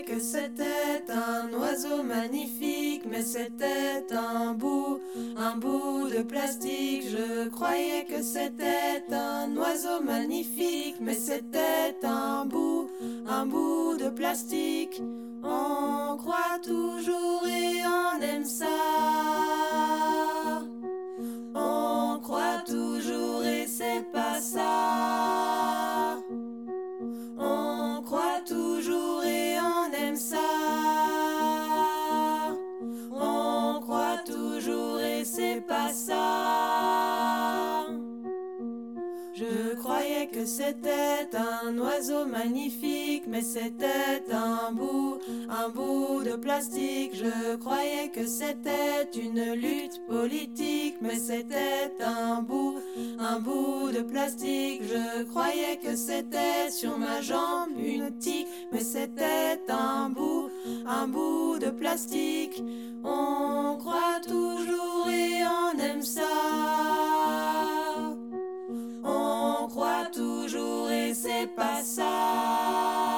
Que 0.05 0.19
c'était 0.19 1.03
un 1.09 1.51
oiseau 1.57 2.03
magnifique, 2.03 3.03
mais 3.09 3.21
c'était 3.23 4.05
un 4.11 4.53
bout, 4.53 4.99
un 5.37 5.57
bout 5.57 6.09
de 6.09 6.21
plastique. 6.21 7.03
Je 7.09 7.49
croyais 7.49 8.05
que 8.05 8.21
c'était 8.21 9.03
un 9.11 9.55
oiseau 9.57 10.01
magnifique, 10.03 10.97
mais 10.99 11.15
c'était 11.15 11.95
un 12.03 12.45
bout, 12.45 12.89
un 13.27 13.45
bout 13.45 13.97
de 13.97 14.09
plastique. 14.09 15.01
On 15.43 16.17
croit 16.17 16.59
toujours 16.63 17.47
et 17.47 17.81
on 17.85 18.21
aime 18.21 18.45
ça. 18.45 18.65
On 21.55 22.19
croit 22.21 22.61
toujours 22.65 23.43
et 23.43 23.65
c'est 23.67 24.05
pas 24.11 24.39
ça. 24.39 25.54
C'était 40.45 41.27
un 41.33 41.77
oiseau 41.77 42.25
magnifique, 42.25 43.23
mais 43.27 43.41
c'était 43.41 44.23
un 44.31 44.71
bout, 44.71 45.19
un 45.49 45.69
bout 45.69 46.23
de 46.23 46.35
plastique. 46.35 47.11
Je 47.15 47.55
croyais 47.55 48.09
que 48.13 48.27
c'était 48.27 49.09
une 49.15 49.53
lutte 49.53 50.05
politique, 50.07 50.97
mais 51.01 51.15
c'était 51.15 51.91
un 52.03 52.41
bout, 52.41 52.79
un 53.19 53.39
bout 53.39 53.91
de 53.91 54.01
plastique. 54.01 54.81
Je 54.83 55.23
croyais 55.23 55.77
que 55.83 55.95
c'était 55.95 56.69
sur 56.69 56.97
ma 56.97 57.21
jambe 57.21 57.77
une 57.77 58.15
tique, 58.19 58.47
mais 58.71 58.83
c'était 58.83 59.59
un 59.69 60.09
bout, 60.09 60.49
un 60.85 61.07
bout 61.07 61.57
de 61.59 61.71
plastique. 61.71 62.63
On 63.03 63.77
croit 63.77 64.21
toujours 64.27 65.09
et 65.09 65.43
on 65.43 65.79
aime 65.79 66.03
ça. 66.03 67.54
Toujours 71.43 71.55
et 71.59 73.14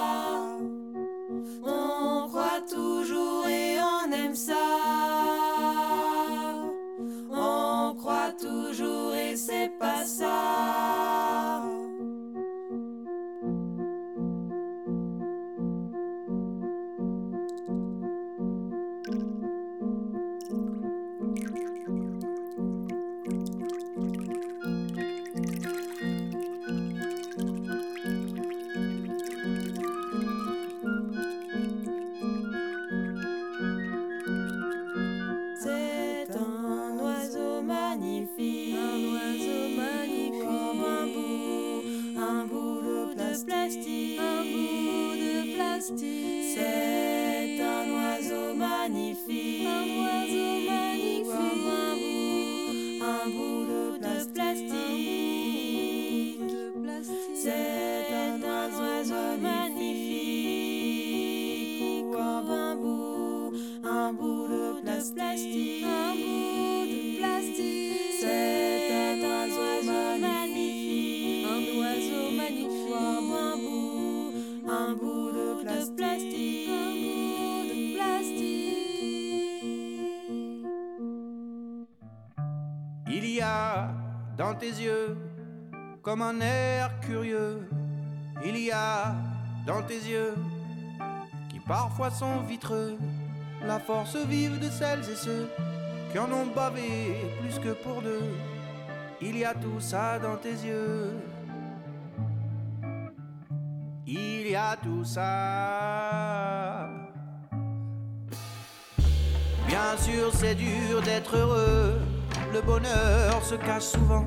tes 84.57 84.69
yeux 84.69 85.17
comme 86.01 86.21
un 86.21 86.39
air 86.41 86.99
curieux. 87.01 87.69
Il 88.45 88.57
y 88.57 88.71
a 88.71 89.15
dans 89.65 89.81
tes 89.83 89.97
yeux 89.97 90.35
qui 91.49 91.59
parfois 91.59 92.09
sont 92.09 92.41
vitreux. 92.41 92.97
La 93.65 93.79
force 93.79 94.15
vive 94.15 94.59
de 94.59 94.69
celles 94.69 95.09
et 95.09 95.15
ceux 95.15 95.49
qui 96.11 96.19
en 96.19 96.31
ont 96.31 96.47
bavé 96.47 97.15
plus 97.41 97.59
que 97.59 97.73
pour 97.73 98.01
deux. 98.01 98.23
Il 99.21 99.37
y 99.37 99.45
a 99.45 99.53
tout 99.53 99.79
ça 99.79 100.19
dans 100.19 100.37
tes 100.37 100.53
yeux. 100.53 101.13
Il 104.05 104.49
y 104.49 104.55
a 104.55 104.77
tout 104.81 105.03
ça. 105.03 105.27
Bien 109.67 109.97
sûr, 109.97 110.33
c'est 110.33 110.55
dur 110.55 111.01
d'être 111.01 111.35
heureux. 111.35 111.99
Le 112.53 112.61
bonheur 112.61 113.43
se 113.43 113.55
cache 113.55 113.83
souvent, 113.83 114.23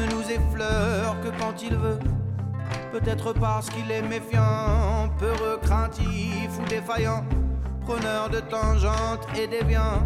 ne 0.00 0.14
nous 0.14 0.30
effleure 0.30 1.16
que 1.20 1.28
quand 1.40 1.62
il 1.62 1.76
veut. 1.76 1.98
Peut-être 2.92 3.32
parce 3.32 3.68
qu'il 3.70 3.90
est 3.90 4.02
méfiant, 4.02 5.08
peureux, 5.18 5.58
craintif 5.62 6.50
ou 6.58 6.68
défaillant, 6.68 7.24
preneur 7.86 8.30
de 8.30 8.40
tangentes 8.40 9.26
et 9.38 9.46
déviant, 9.46 10.02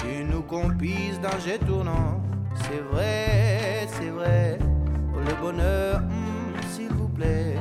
qui 0.00 0.24
nous 0.24 0.42
compise 0.42 1.20
d'un 1.20 1.38
jet 1.44 1.58
tournant. 1.58 2.22
C'est 2.54 2.82
vrai, 2.90 3.86
c'est 3.98 4.10
vrai, 4.10 4.58
le 5.14 5.34
bonheur, 5.40 6.00
hmm, 6.00 6.62
s'il 6.70 6.92
vous 6.92 7.08
plaît. 7.08 7.56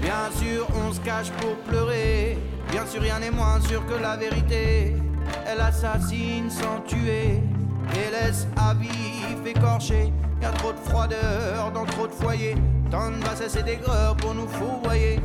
Bien 0.00 0.30
sûr, 0.36 0.66
on 0.86 0.92
se 0.92 1.00
cache 1.00 1.30
pour 1.32 1.54
pleurer. 1.68 2.38
Bien 2.70 2.86
sûr, 2.86 3.02
rien 3.02 3.18
n'est 3.18 3.30
moins 3.30 3.60
sûr 3.60 3.84
que 3.86 3.94
la 4.00 4.16
vérité. 4.16 4.96
Elle 5.46 5.60
assassine 5.60 6.50
sans 6.50 6.80
tuer 6.86 7.42
et 7.94 8.10
laisse 8.10 8.46
à 8.56 8.74
vif 8.74 9.38
écorché. 9.46 10.12
Y 10.40 10.44
a 10.44 10.50
trop 10.50 10.72
de 10.72 10.78
froideur 10.78 11.70
dans 11.72 11.84
trop 11.84 12.06
de 12.06 12.12
foyers. 12.12 12.56
Tant 12.90 13.10
de 13.10 13.16
bassesse 13.16 13.56
et 13.56 13.62
d'aigreur 13.62 14.16
pour 14.16 14.34
nous 14.34 14.48
fourvoyer. 14.48 15.20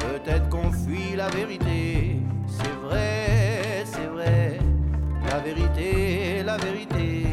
Peut-être 0.00 0.48
qu'on 0.48 0.70
fuit 0.72 1.16
la 1.16 1.28
vérité. 1.28 2.20
C'est 2.48 2.86
vrai, 2.86 3.84
c'est 3.84 4.06
vrai. 4.06 4.58
la 5.28 5.38
vérité, 5.40 6.42
la 6.44 6.56
vérité. 6.56 7.25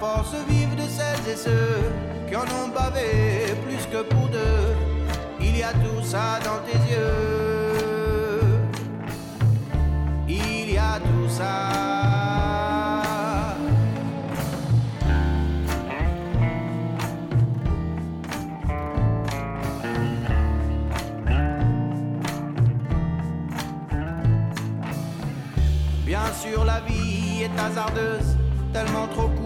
Force 0.00 0.34
vive 0.48 0.74
de 0.76 0.88
celles 0.88 1.32
et 1.32 1.36
ceux 1.36 1.78
qui 2.26 2.34
en 2.34 2.48
ont 2.60 2.68
bavé 2.74 3.54
plus 3.66 3.84
que 3.92 4.02
pour 4.02 4.28
deux. 4.28 4.66
Il 5.40 5.58
y 5.58 5.62
a 5.62 5.72
tout 5.72 6.02
ça 6.02 6.38
dans 6.42 6.60
tes 6.66 6.78
yeux. 6.90 8.40
Il 10.26 10.72
y 10.72 10.78
a 10.78 10.98
tout 10.98 11.28
ça. 11.28 11.68
Bien 26.06 26.26
sûr, 26.42 26.64
la 26.64 26.80
vie 26.80 27.42
est 27.42 27.60
hasardeuse, 27.60 28.36
tellement 28.72 29.06
trop 29.08 29.28
courte 29.28 29.39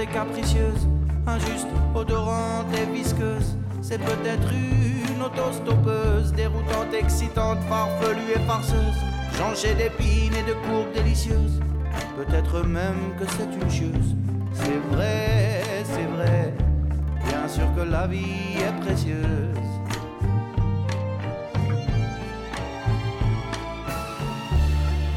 et 0.00 0.06
capricieuse, 0.06 0.86
injuste, 1.26 1.68
odorante 1.94 2.66
et 2.74 2.86
visqueuse. 2.92 3.56
C'est 3.80 3.98
peut-être 3.98 4.52
une 4.52 5.22
autostoppeuse, 5.22 6.32
déroutante, 6.32 6.92
excitante, 6.92 7.58
farfelue 7.68 8.32
et 8.34 8.40
farceuse, 8.46 8.96
jonchée 9.38 9.74
d'épines 9.74 10.34
et 10.34 10.42
de 10.42 10.54
courbes 10.66 10.92
délicieuses. 10.94 11.60
Peut-être 12.16 12.66
même 12.66 13.14
que 13.18 13.24
c'est 13.30 13.62
une 13.62 13.70
chieuse. 13.70 14.16
C'est 14.52 14.94
vrai, 14.94 15.62
c'est 15.84 16.06
vrai, 16.16 16.54
bien 17.26 17.48
sûr 17.48 17.66
que 17.76 17.82
la 17.82 18.06
vie 18.06 18.58
est 18.58 18.80
précieuse. 18.80 19.24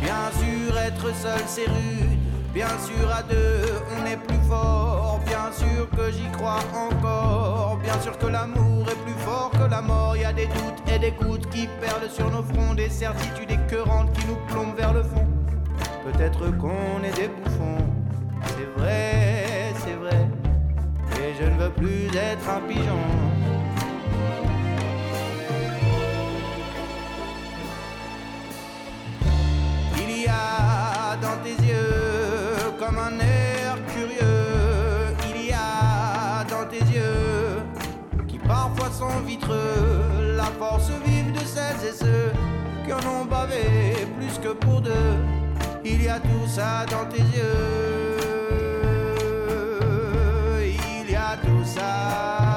Bien 0.01 0.29
sûr, 0.39 0.77
être 0.77 1.15
seul 1.15 1.41
c'est 1.47 1.65
rude. 1.65 2.28
Bien 2.53 2.67
sûr, 2.79 3.09
à 3.15 3.21
deux, 3.23 3.61
on 3.95 4.05
est 4.05 4.17
plus 4.17 4.47
fort. 4.49 5.19
Bien 5.25 5.51
sûr 5.51 5.89
que 5.91 6.11
j'y 6.11 6.29
crois 6.31 6.59
encore. 6.75 7.77
Bien 7.81 7.99
sûr 8.01 8.17
que 8.17 8.25
l'amour 8.25 8.87
est 8.89 9.03
plus 9.05 9.19
fort 9.19 9.51
que 9.51 9.69
la 9.69 9.81
mort. 9.81 10.17
Y 10.17 10.25
a 10.25 10.33
des 10.33 10.47
doutes 10.47 10.81
et 10.93 10.99
des 10.99 11.11
gouttes 11.11 11.47
qui 11.49 11.67
perlent 11.79 12.09
sur 12.09 12.29
nos 12.31 12.43
fronts. 12.43 12.73
Des 12.73 12.89
certitudes 12.89 13.51
écœurantes 13.51 14.11
qui 14.13 14.25
nous 14.25 14.37
plombent 14.47 14.75
vers 14.75 14.93
le 14.93 15.03
fond. 15.03 15.27
Peut-être 16.03 16.49
qu'on 16.57 17.03
est 17.03 17.15
des 17.15 17.27
bouffons. 17.27 17.85
C'est 18.47 18.79
vrai, 18.79 19.73
c'est 19.85 19.95
vrai. 19.95 20.27
Et 21.21 21.35
je 21.39 21.45
ne 21.45 21.57
veux 21.59 21.69
plus 21.69 22.07
être 22.07 22.49
un 22.49 22.61
pigeon. 22.67 22.99
Il 29.97 30.23
y 30.23 30.27
a 30.27 31.15
dans 31.21 31.37
tes 31.43 31.68
comme 32.89 32.97
un 32.97 33.19
air 33.19 33.77
curieux. 33.93 35.15
Il 35.35 35.47
y 35.47 35.51
a 35.53 36.43
dans 36.49 36.65
tes 36.67 36.83
yeux 36.91 37.61
qui 38.27 38.39
parfois 38.39 38.89
sont 38.91 39.19
vitreux. 39.25 40.35
La 40.35 40.45
force 40.45 40.89
vive 41.05 41.31
de 41.31 41.45
celles 41.45 41.87
et 41.87 41.93
ceux 41.93 42.31
qui 42.85 42.93
en 42.93 43.21
ont 43.21 43.25
bavé 43.25 44.07
plus 44.17 44.39
que 44.39 44.53
pour 44.53 44.81
deux. 44.81 45.17
Il 45.85 46.03
y 46.03 46.07
a 46.07 46.19
tout 46.19 46.47
ça 46.47 46.85
dans 46.89 47.05
tes 47.05 47.21
yeux. 47.37 48.27
Il 50.65 51.11
y 51.11 51.15
a 51.15 51.37
tout 51.43 51.65
ça. 51.65 52.48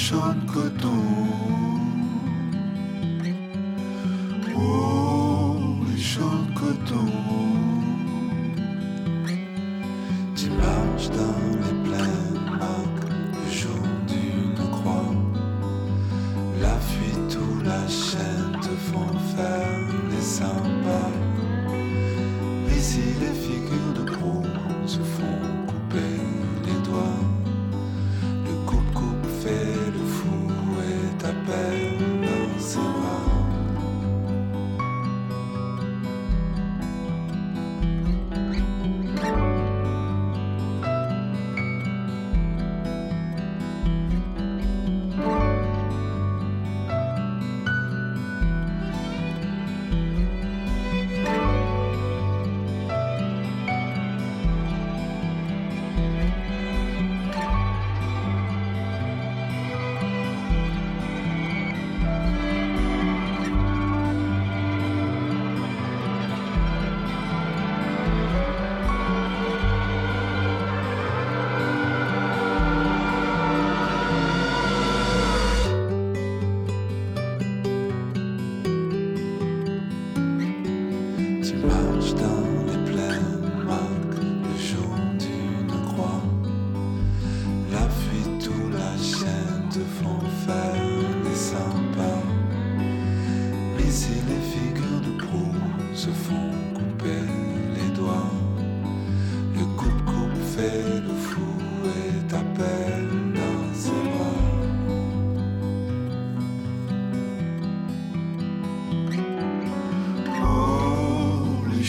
Oh, 0.00 0.02
les 0.02 0.06
champs 0.06 0.34
de 0.34 0.50
coton. 0.52 1.59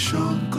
Oh, 0.04 0.51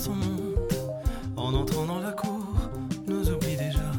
son 0.00 0.14
monde, 0.14 0.72
en 1.36 1.52
entrant 1.52 1.84
dans 1.84 1.98
la 1.98 2.12
cour, 2.12 2.46
nous 3.06 3.28
oublie 3.30 3.56
déjà. 3.56 3.90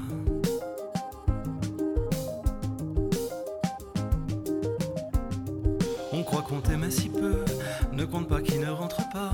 On 6.11 6.23
croit 6.23 6.41
qu'on 6.41 6.59
t'aimait 6.59 6.89
si 6.89 7.07
peu, 7.09 7.45
ne 7.93 8.03
compte 8.05 8.27
pas 8.27 8.41
qui 8.41 8.57
ne 8.57 8.71
rentre 8.71 9.07
pas 9.13 9.31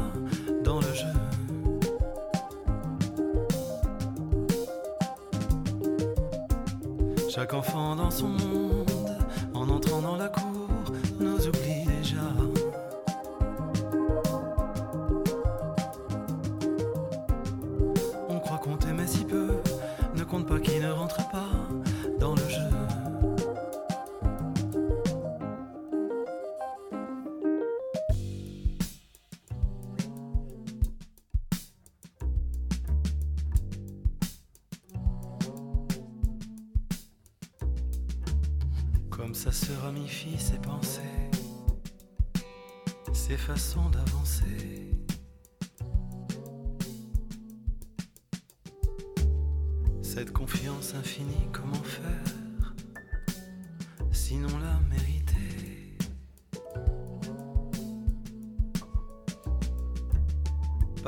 dans 0.65 0.82
le 0.82 0.93
jeu. 0.93 1.15
Chaque 7.30 7.53
enfant 7.53 7.95
dans 7.95 8.11
son 8.11 8.28
monde, 8.28 9.15
en 9.53 9.70
entrant 9.70 10.01
dans 10.01 10.18
la 10.18 10.28
cour, 10.28 10.57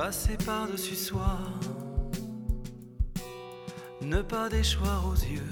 Passer 0.09 0.37
par-dessus 0.43 0.95
soi, 0.95 1.37
ne 4.01 4.23
pas 4.23 4.49
déchoir 4.49 5.07
aux 5.07 5.13
yeux 5.13 5.43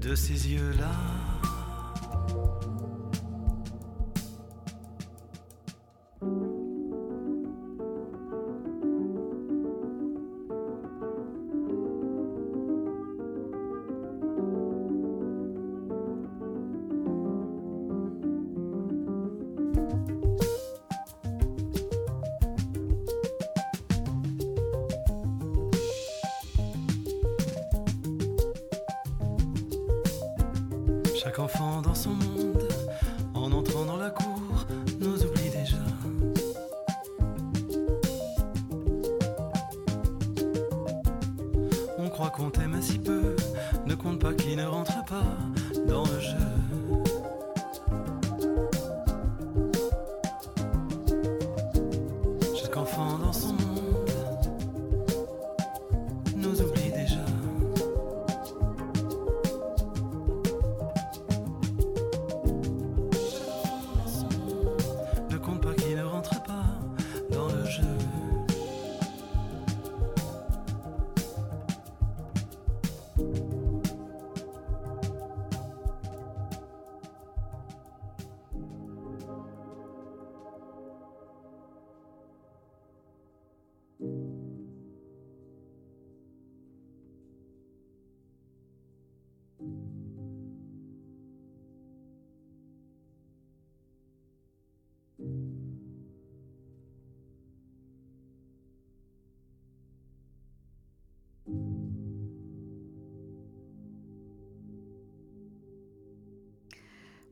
de 0.00 0.14
ces 0.14 0.48
yeux-là. 0.48 1.21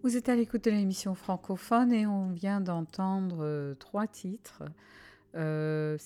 Vous 0.02 0.16
êtes 0.16 0.30
à 0.30 0.34
l'écoute 0.34 0.64
de 0.64 0.70
l'émission 0.70 1.14
francophone 1.14 1.92
et 1.92 2.06
on 2.06 2.30
vient 2.30 2.62
d'entendre 2.62 3.40
euh, 3.40 3.74
trois 3.74 4.06
titres. 4.06 4.62
Euh, 5.34 5.98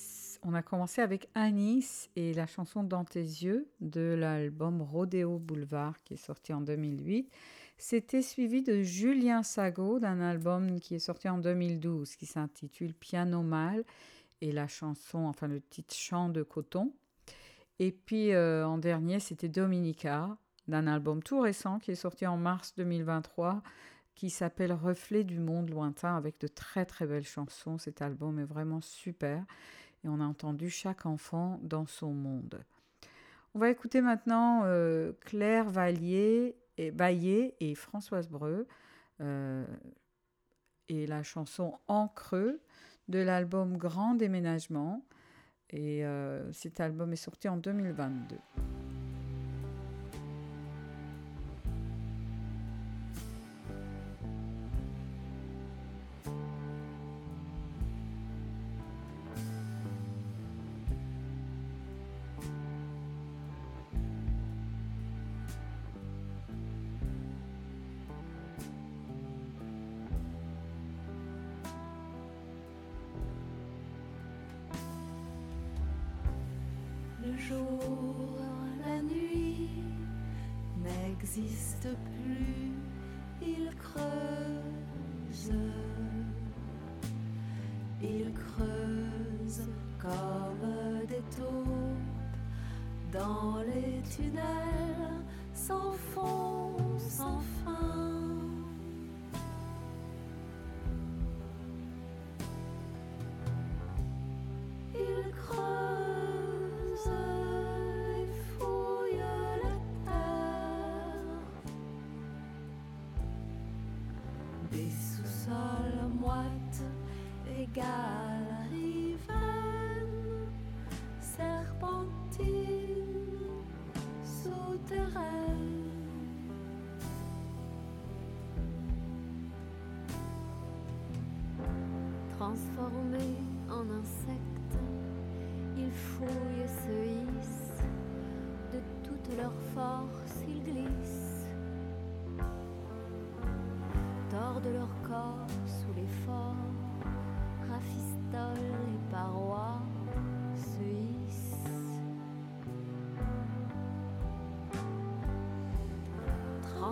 on 0.43 0.53
a 0.53 0.63
commencé 0.63 1.01
avec 1.01 1.29
Anis 1.37 2.11
et 2.17 2.35
la 2.35 2.49
chanson 2.49 2.83
Dans 2.83 3.05
tes 3.05 3.21
yeux 3.21 3.69
de 3.81 4.17
l'album 4.19 4.83
Rodeo 4.83 5.39
Boulevard 5.39 6.03
qui 6.03 6.15
est 6.15 6.17
sorti 6.17 6.53
en 6.53 6.61
2008. 6.61 7.31
C'était 7.79 8.23
suivi 8.23 8.63
de 8.63 8.83
Julien 8.83 9.45
Sago 9.45 10.01
d'un 10.01 10.21
album 10.21 10.81
qui 10.81 10.97
est 10.97 10.99
sorti 10.99 11.29
en 11.29 11.39
2012 11.39 12.17
qui 12.17 12.27
s'intitule 12.27 12.95
Piano 12.95 13.43
Mal 13.43 13.85
et 14.41 14.51
la 14.51 14.67
chanson, 14.67 15.21
enfin 15.21 15.47
le 15.47 15.61
titre 15.61 15.95
Chant 15.95 16.31
de 16.31 16.43
coton. 16.43 16.93
Et 17.79 17.93
puis 17.93 18.33
euh, 18.33 18.67
en 18.67 18.79
dernier, 18.79 19.21
c'était 19.21 19.49
Dominica 19.49 20.37
d'un 20.69 20.87
album 20.87 21.23
tout 21.23 21.41
récent 21.41 21.79
qui 21.79 21.91
est 21.91 21.97
sorti 21.97 22.27
en 22.27 22.37
mars 22.37 22.75
2023 22.77 23.63
qui 24.15 24.31
s'appelle 24.31 24.73
Reflet 24.73 25.25
du 25.25 25.41
monde 25.41 25.71
lointain 25.71 26.17
avec 26.17 26.41
de 26.41 26.47
très 26.47 26.85
très 26.85 27.07
belles 27.07 27.27
chansons. 27.27 27.79
Cet 27.79 28.01
album 28.03 28.39
est 28.39 28.45
vraiment 28.45 28.81
super 28.81 29.45
et 30.05 30.09
on 30.09 30.21
a 30.21 30.25
entendu 30.25 30.71
chaque 30.71 31.07
enfant 31.07 31.59
dans 31.63 31.87
son 31.87 32.13
monde. 32.13 32.63
On 33.55 33.59
va 33.59 33.71
écouter 33.71 34.01
maintenant 34.01 34.63
euh, 34.65 35.13
Claire 35.21 35.71
Vallier 35.71 36.57
et 36.77 36.91
Baillet 36.91 37.55
et 37.61 37.75
Françoise 37.75 38.29
Breu 38.29 38.67
euh, 39.21 39.65
et 40.89 41.07
la 41.07 41.23
chanson 41.23 41.79
En 41.87 42.09
creux 42.09 42.61
de 43.09 43.19
l'album 43.19 43.77
Grand 43.77 44.15
déménagement. 44.15 45.05
Et 45.71 46.05
euh, 46.05 46.53
cet 46.53 46.81
album 46.81 47.13
est 47.13 47.17
sorti 47.17 47.49
en 47.49 47.57
2022. 47.57 48.37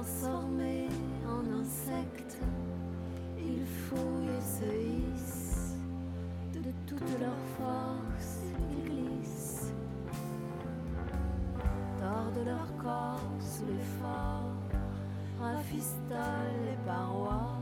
Transformés 0.03 0.89
en 1.29 1.61
insectes, 1.61 2.37
ils 3.39 3.65
fouillent, 3.65 4.43
se 4.43 4.65
hissent. 4.65 5.77
Toute 6.89 7.21
leur 7.21 7.39
force, 7.57 8.41
ils 8.69 8.83
glissent, 8.83 9.73
tordent 12.01 12.45
leur 12.45 12.77
corps 12.83 13.21
sous 13.39 13.67
l'effort, 13.67 14.57
rafistolent 15.41 16.65
les 16.65 16.85
parois. 16.85 17.62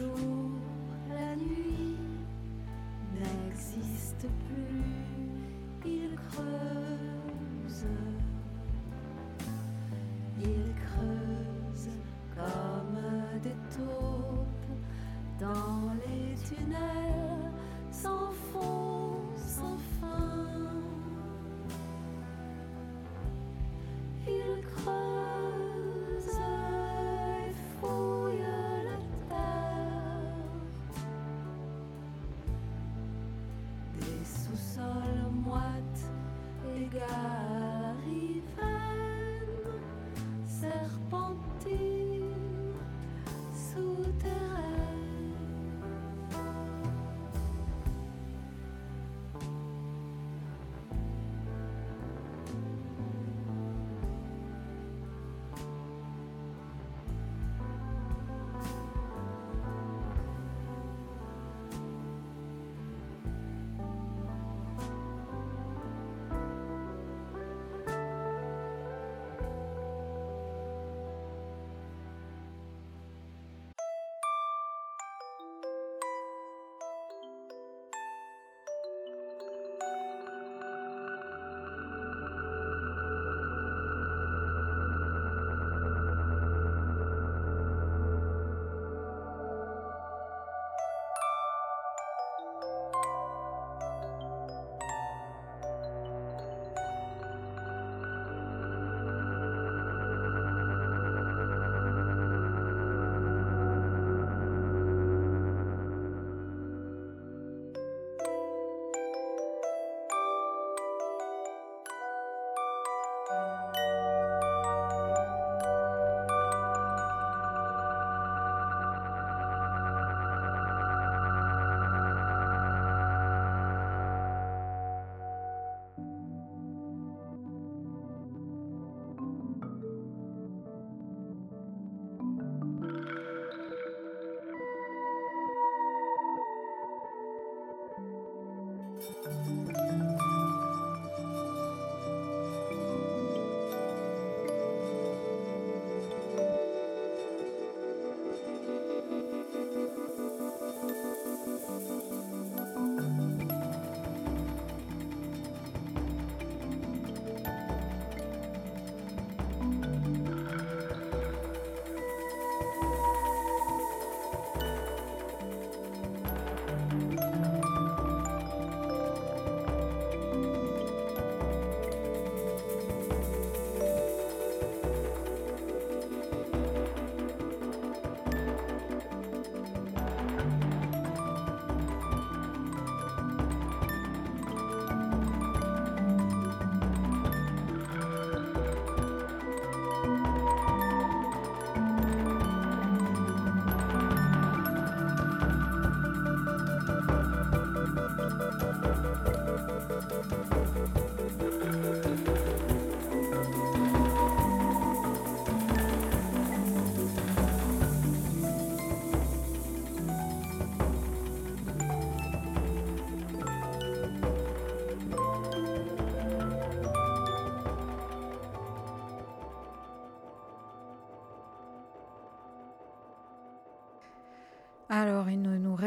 jour. 0.00 0.29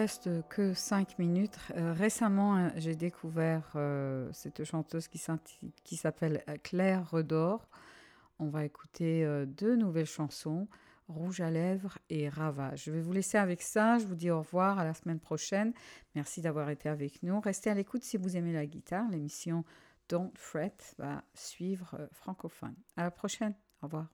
Reste 0.03 0.29
que 0.49 0.73
5 0.73 1.17
minutes. 1.17 1.57
Euh, 1.77 1.93
récemment, 1.93 2.57
euh, 2.57 2.67
j'ai 2.75 2.93
découvert 2.93 3.71
euh, 3.77 4.27
cette 4.33 4.65
chanteuse 4.65 5.07
qui 5.07 5.95
s'appelle 5.95 6.43
Claire 6.61 7.09
Redor. 7.09 7.65
On 8.37 8.49
va 8.49 8.65
écouter 8.65 9.25
deux 9.47 9.77
nouvelles 9.77 10.05
chansons, 10.05 10.67
Rouge 11.07 11.39
à 11.39 11.49
lèvres 11.49 11.97
et 12.09 12.27
Ravage. 12.27 12.83
Je 12.83 12.91
vais 12.91 12.99
vous 12.99 13.13
laisser 13.13 13.37
avec 13.37 13.61
ça. 13.61 13.97
Je 13.97 14.05
vous 14.05 14.15
dis 14.15 14.29
au 14.29 14.39
revoir 14.39 14.77
à 14.77 14.83
la 14.83 14.93
semaine 14.93 15.19
prochaine. 15.19 15.71
Merci 16.15 16.41
d'avoir 16.41 16.69
été 16.69 16.89
avec 16.89 17.23
nous. 17.23 17.39
Restez 17.39 17.69
à 17.69 17.73
l'écoute 17.73 18.03
si 18.03 18.17
vous 18.17 18.35
aimez 18.35 18.51
la 18.51 18.65
guitare. 18.65 19.07
L'émission 19.09 19.63
Don't 20.09 20.31
Fret 20.35 20.75
va 20.97 21.23
suivre 21.33 22.09
francophone. 22.11 22.75
À 22.97 23.03
la 23.03 23.11
prochaine. 23.11 23.53
Au 23.81 23.85
revoir. 23.85 24.07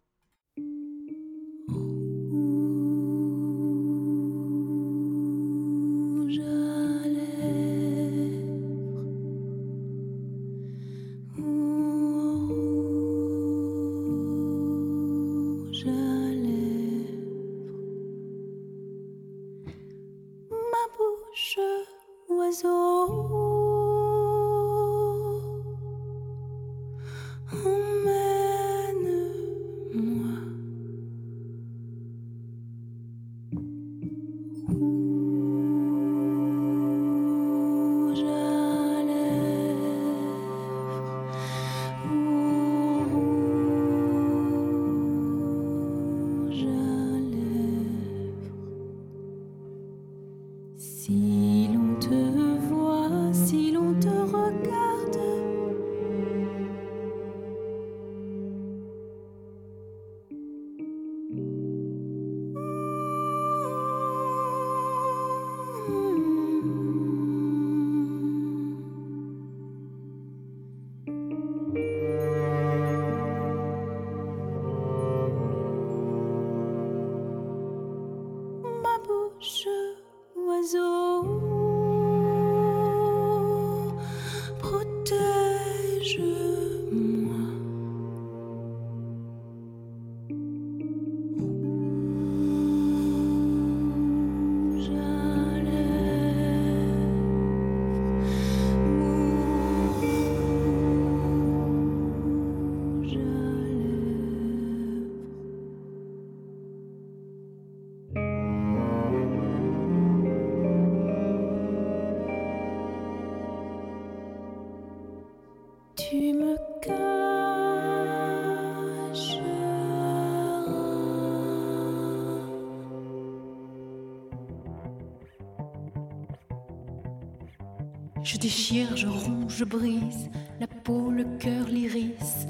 Je 128.31 128.37
déchire, 128.37 128.95
je 128.95 129.07
ronge, 129.07 129.55
je 129.57 129.65
brise 129.65 130.29
la 130.59 130.67
peau, 130.67 131.09
le 131.09 131.23
cœur, 131.39 131.65
l'iris, 131.67 132.45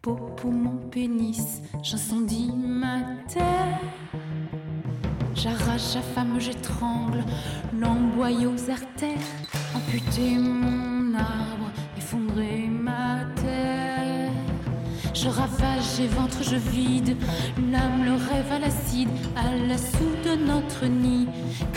peau 0.00 0.14
pour 0.36 0.52
mon 0.52 0.76
pénis, 0.88 1.62
j'incendie 1.82 2.52
ma 2.54 3.00
terre. 3.26 3.80
J'arrache, 5.34 5.94
j'affame, 5.94 6.38
j'étrangle, 6.38 7.24
l'emboie 7.76 8.30
aux 8.30 8.70
artères, 8.70 9.18
amputer 9.74 10.36
mon 10.38 11.12
arbre, 11.18 11.72
effondrer 11.98 12.68
ma 12.68 13.24
terre. 13.34 14.30
Je 15.12 15.28
ravage, 15.28 15.96
j'éventre, 15.96 16.44
je 16.44 16.54
vide, 16.54 17.16
l'âme, 17.72 18.04
le 18.04 18.12
rêve 18.12 18.52
à 18.52 18.60
l'acide, 18.60 19.08
à 19.34 19.52
l'assaut 19.66 20.14
de 20.24 20.36
notre 20.46 20.86
nid. 20.86 21.26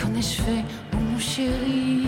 Qu'en 0.00 0.14
ai-je 0.14 0.40
fait, 0.40 0.64
mon 0.92 1.18
chéri? 1.18 2.06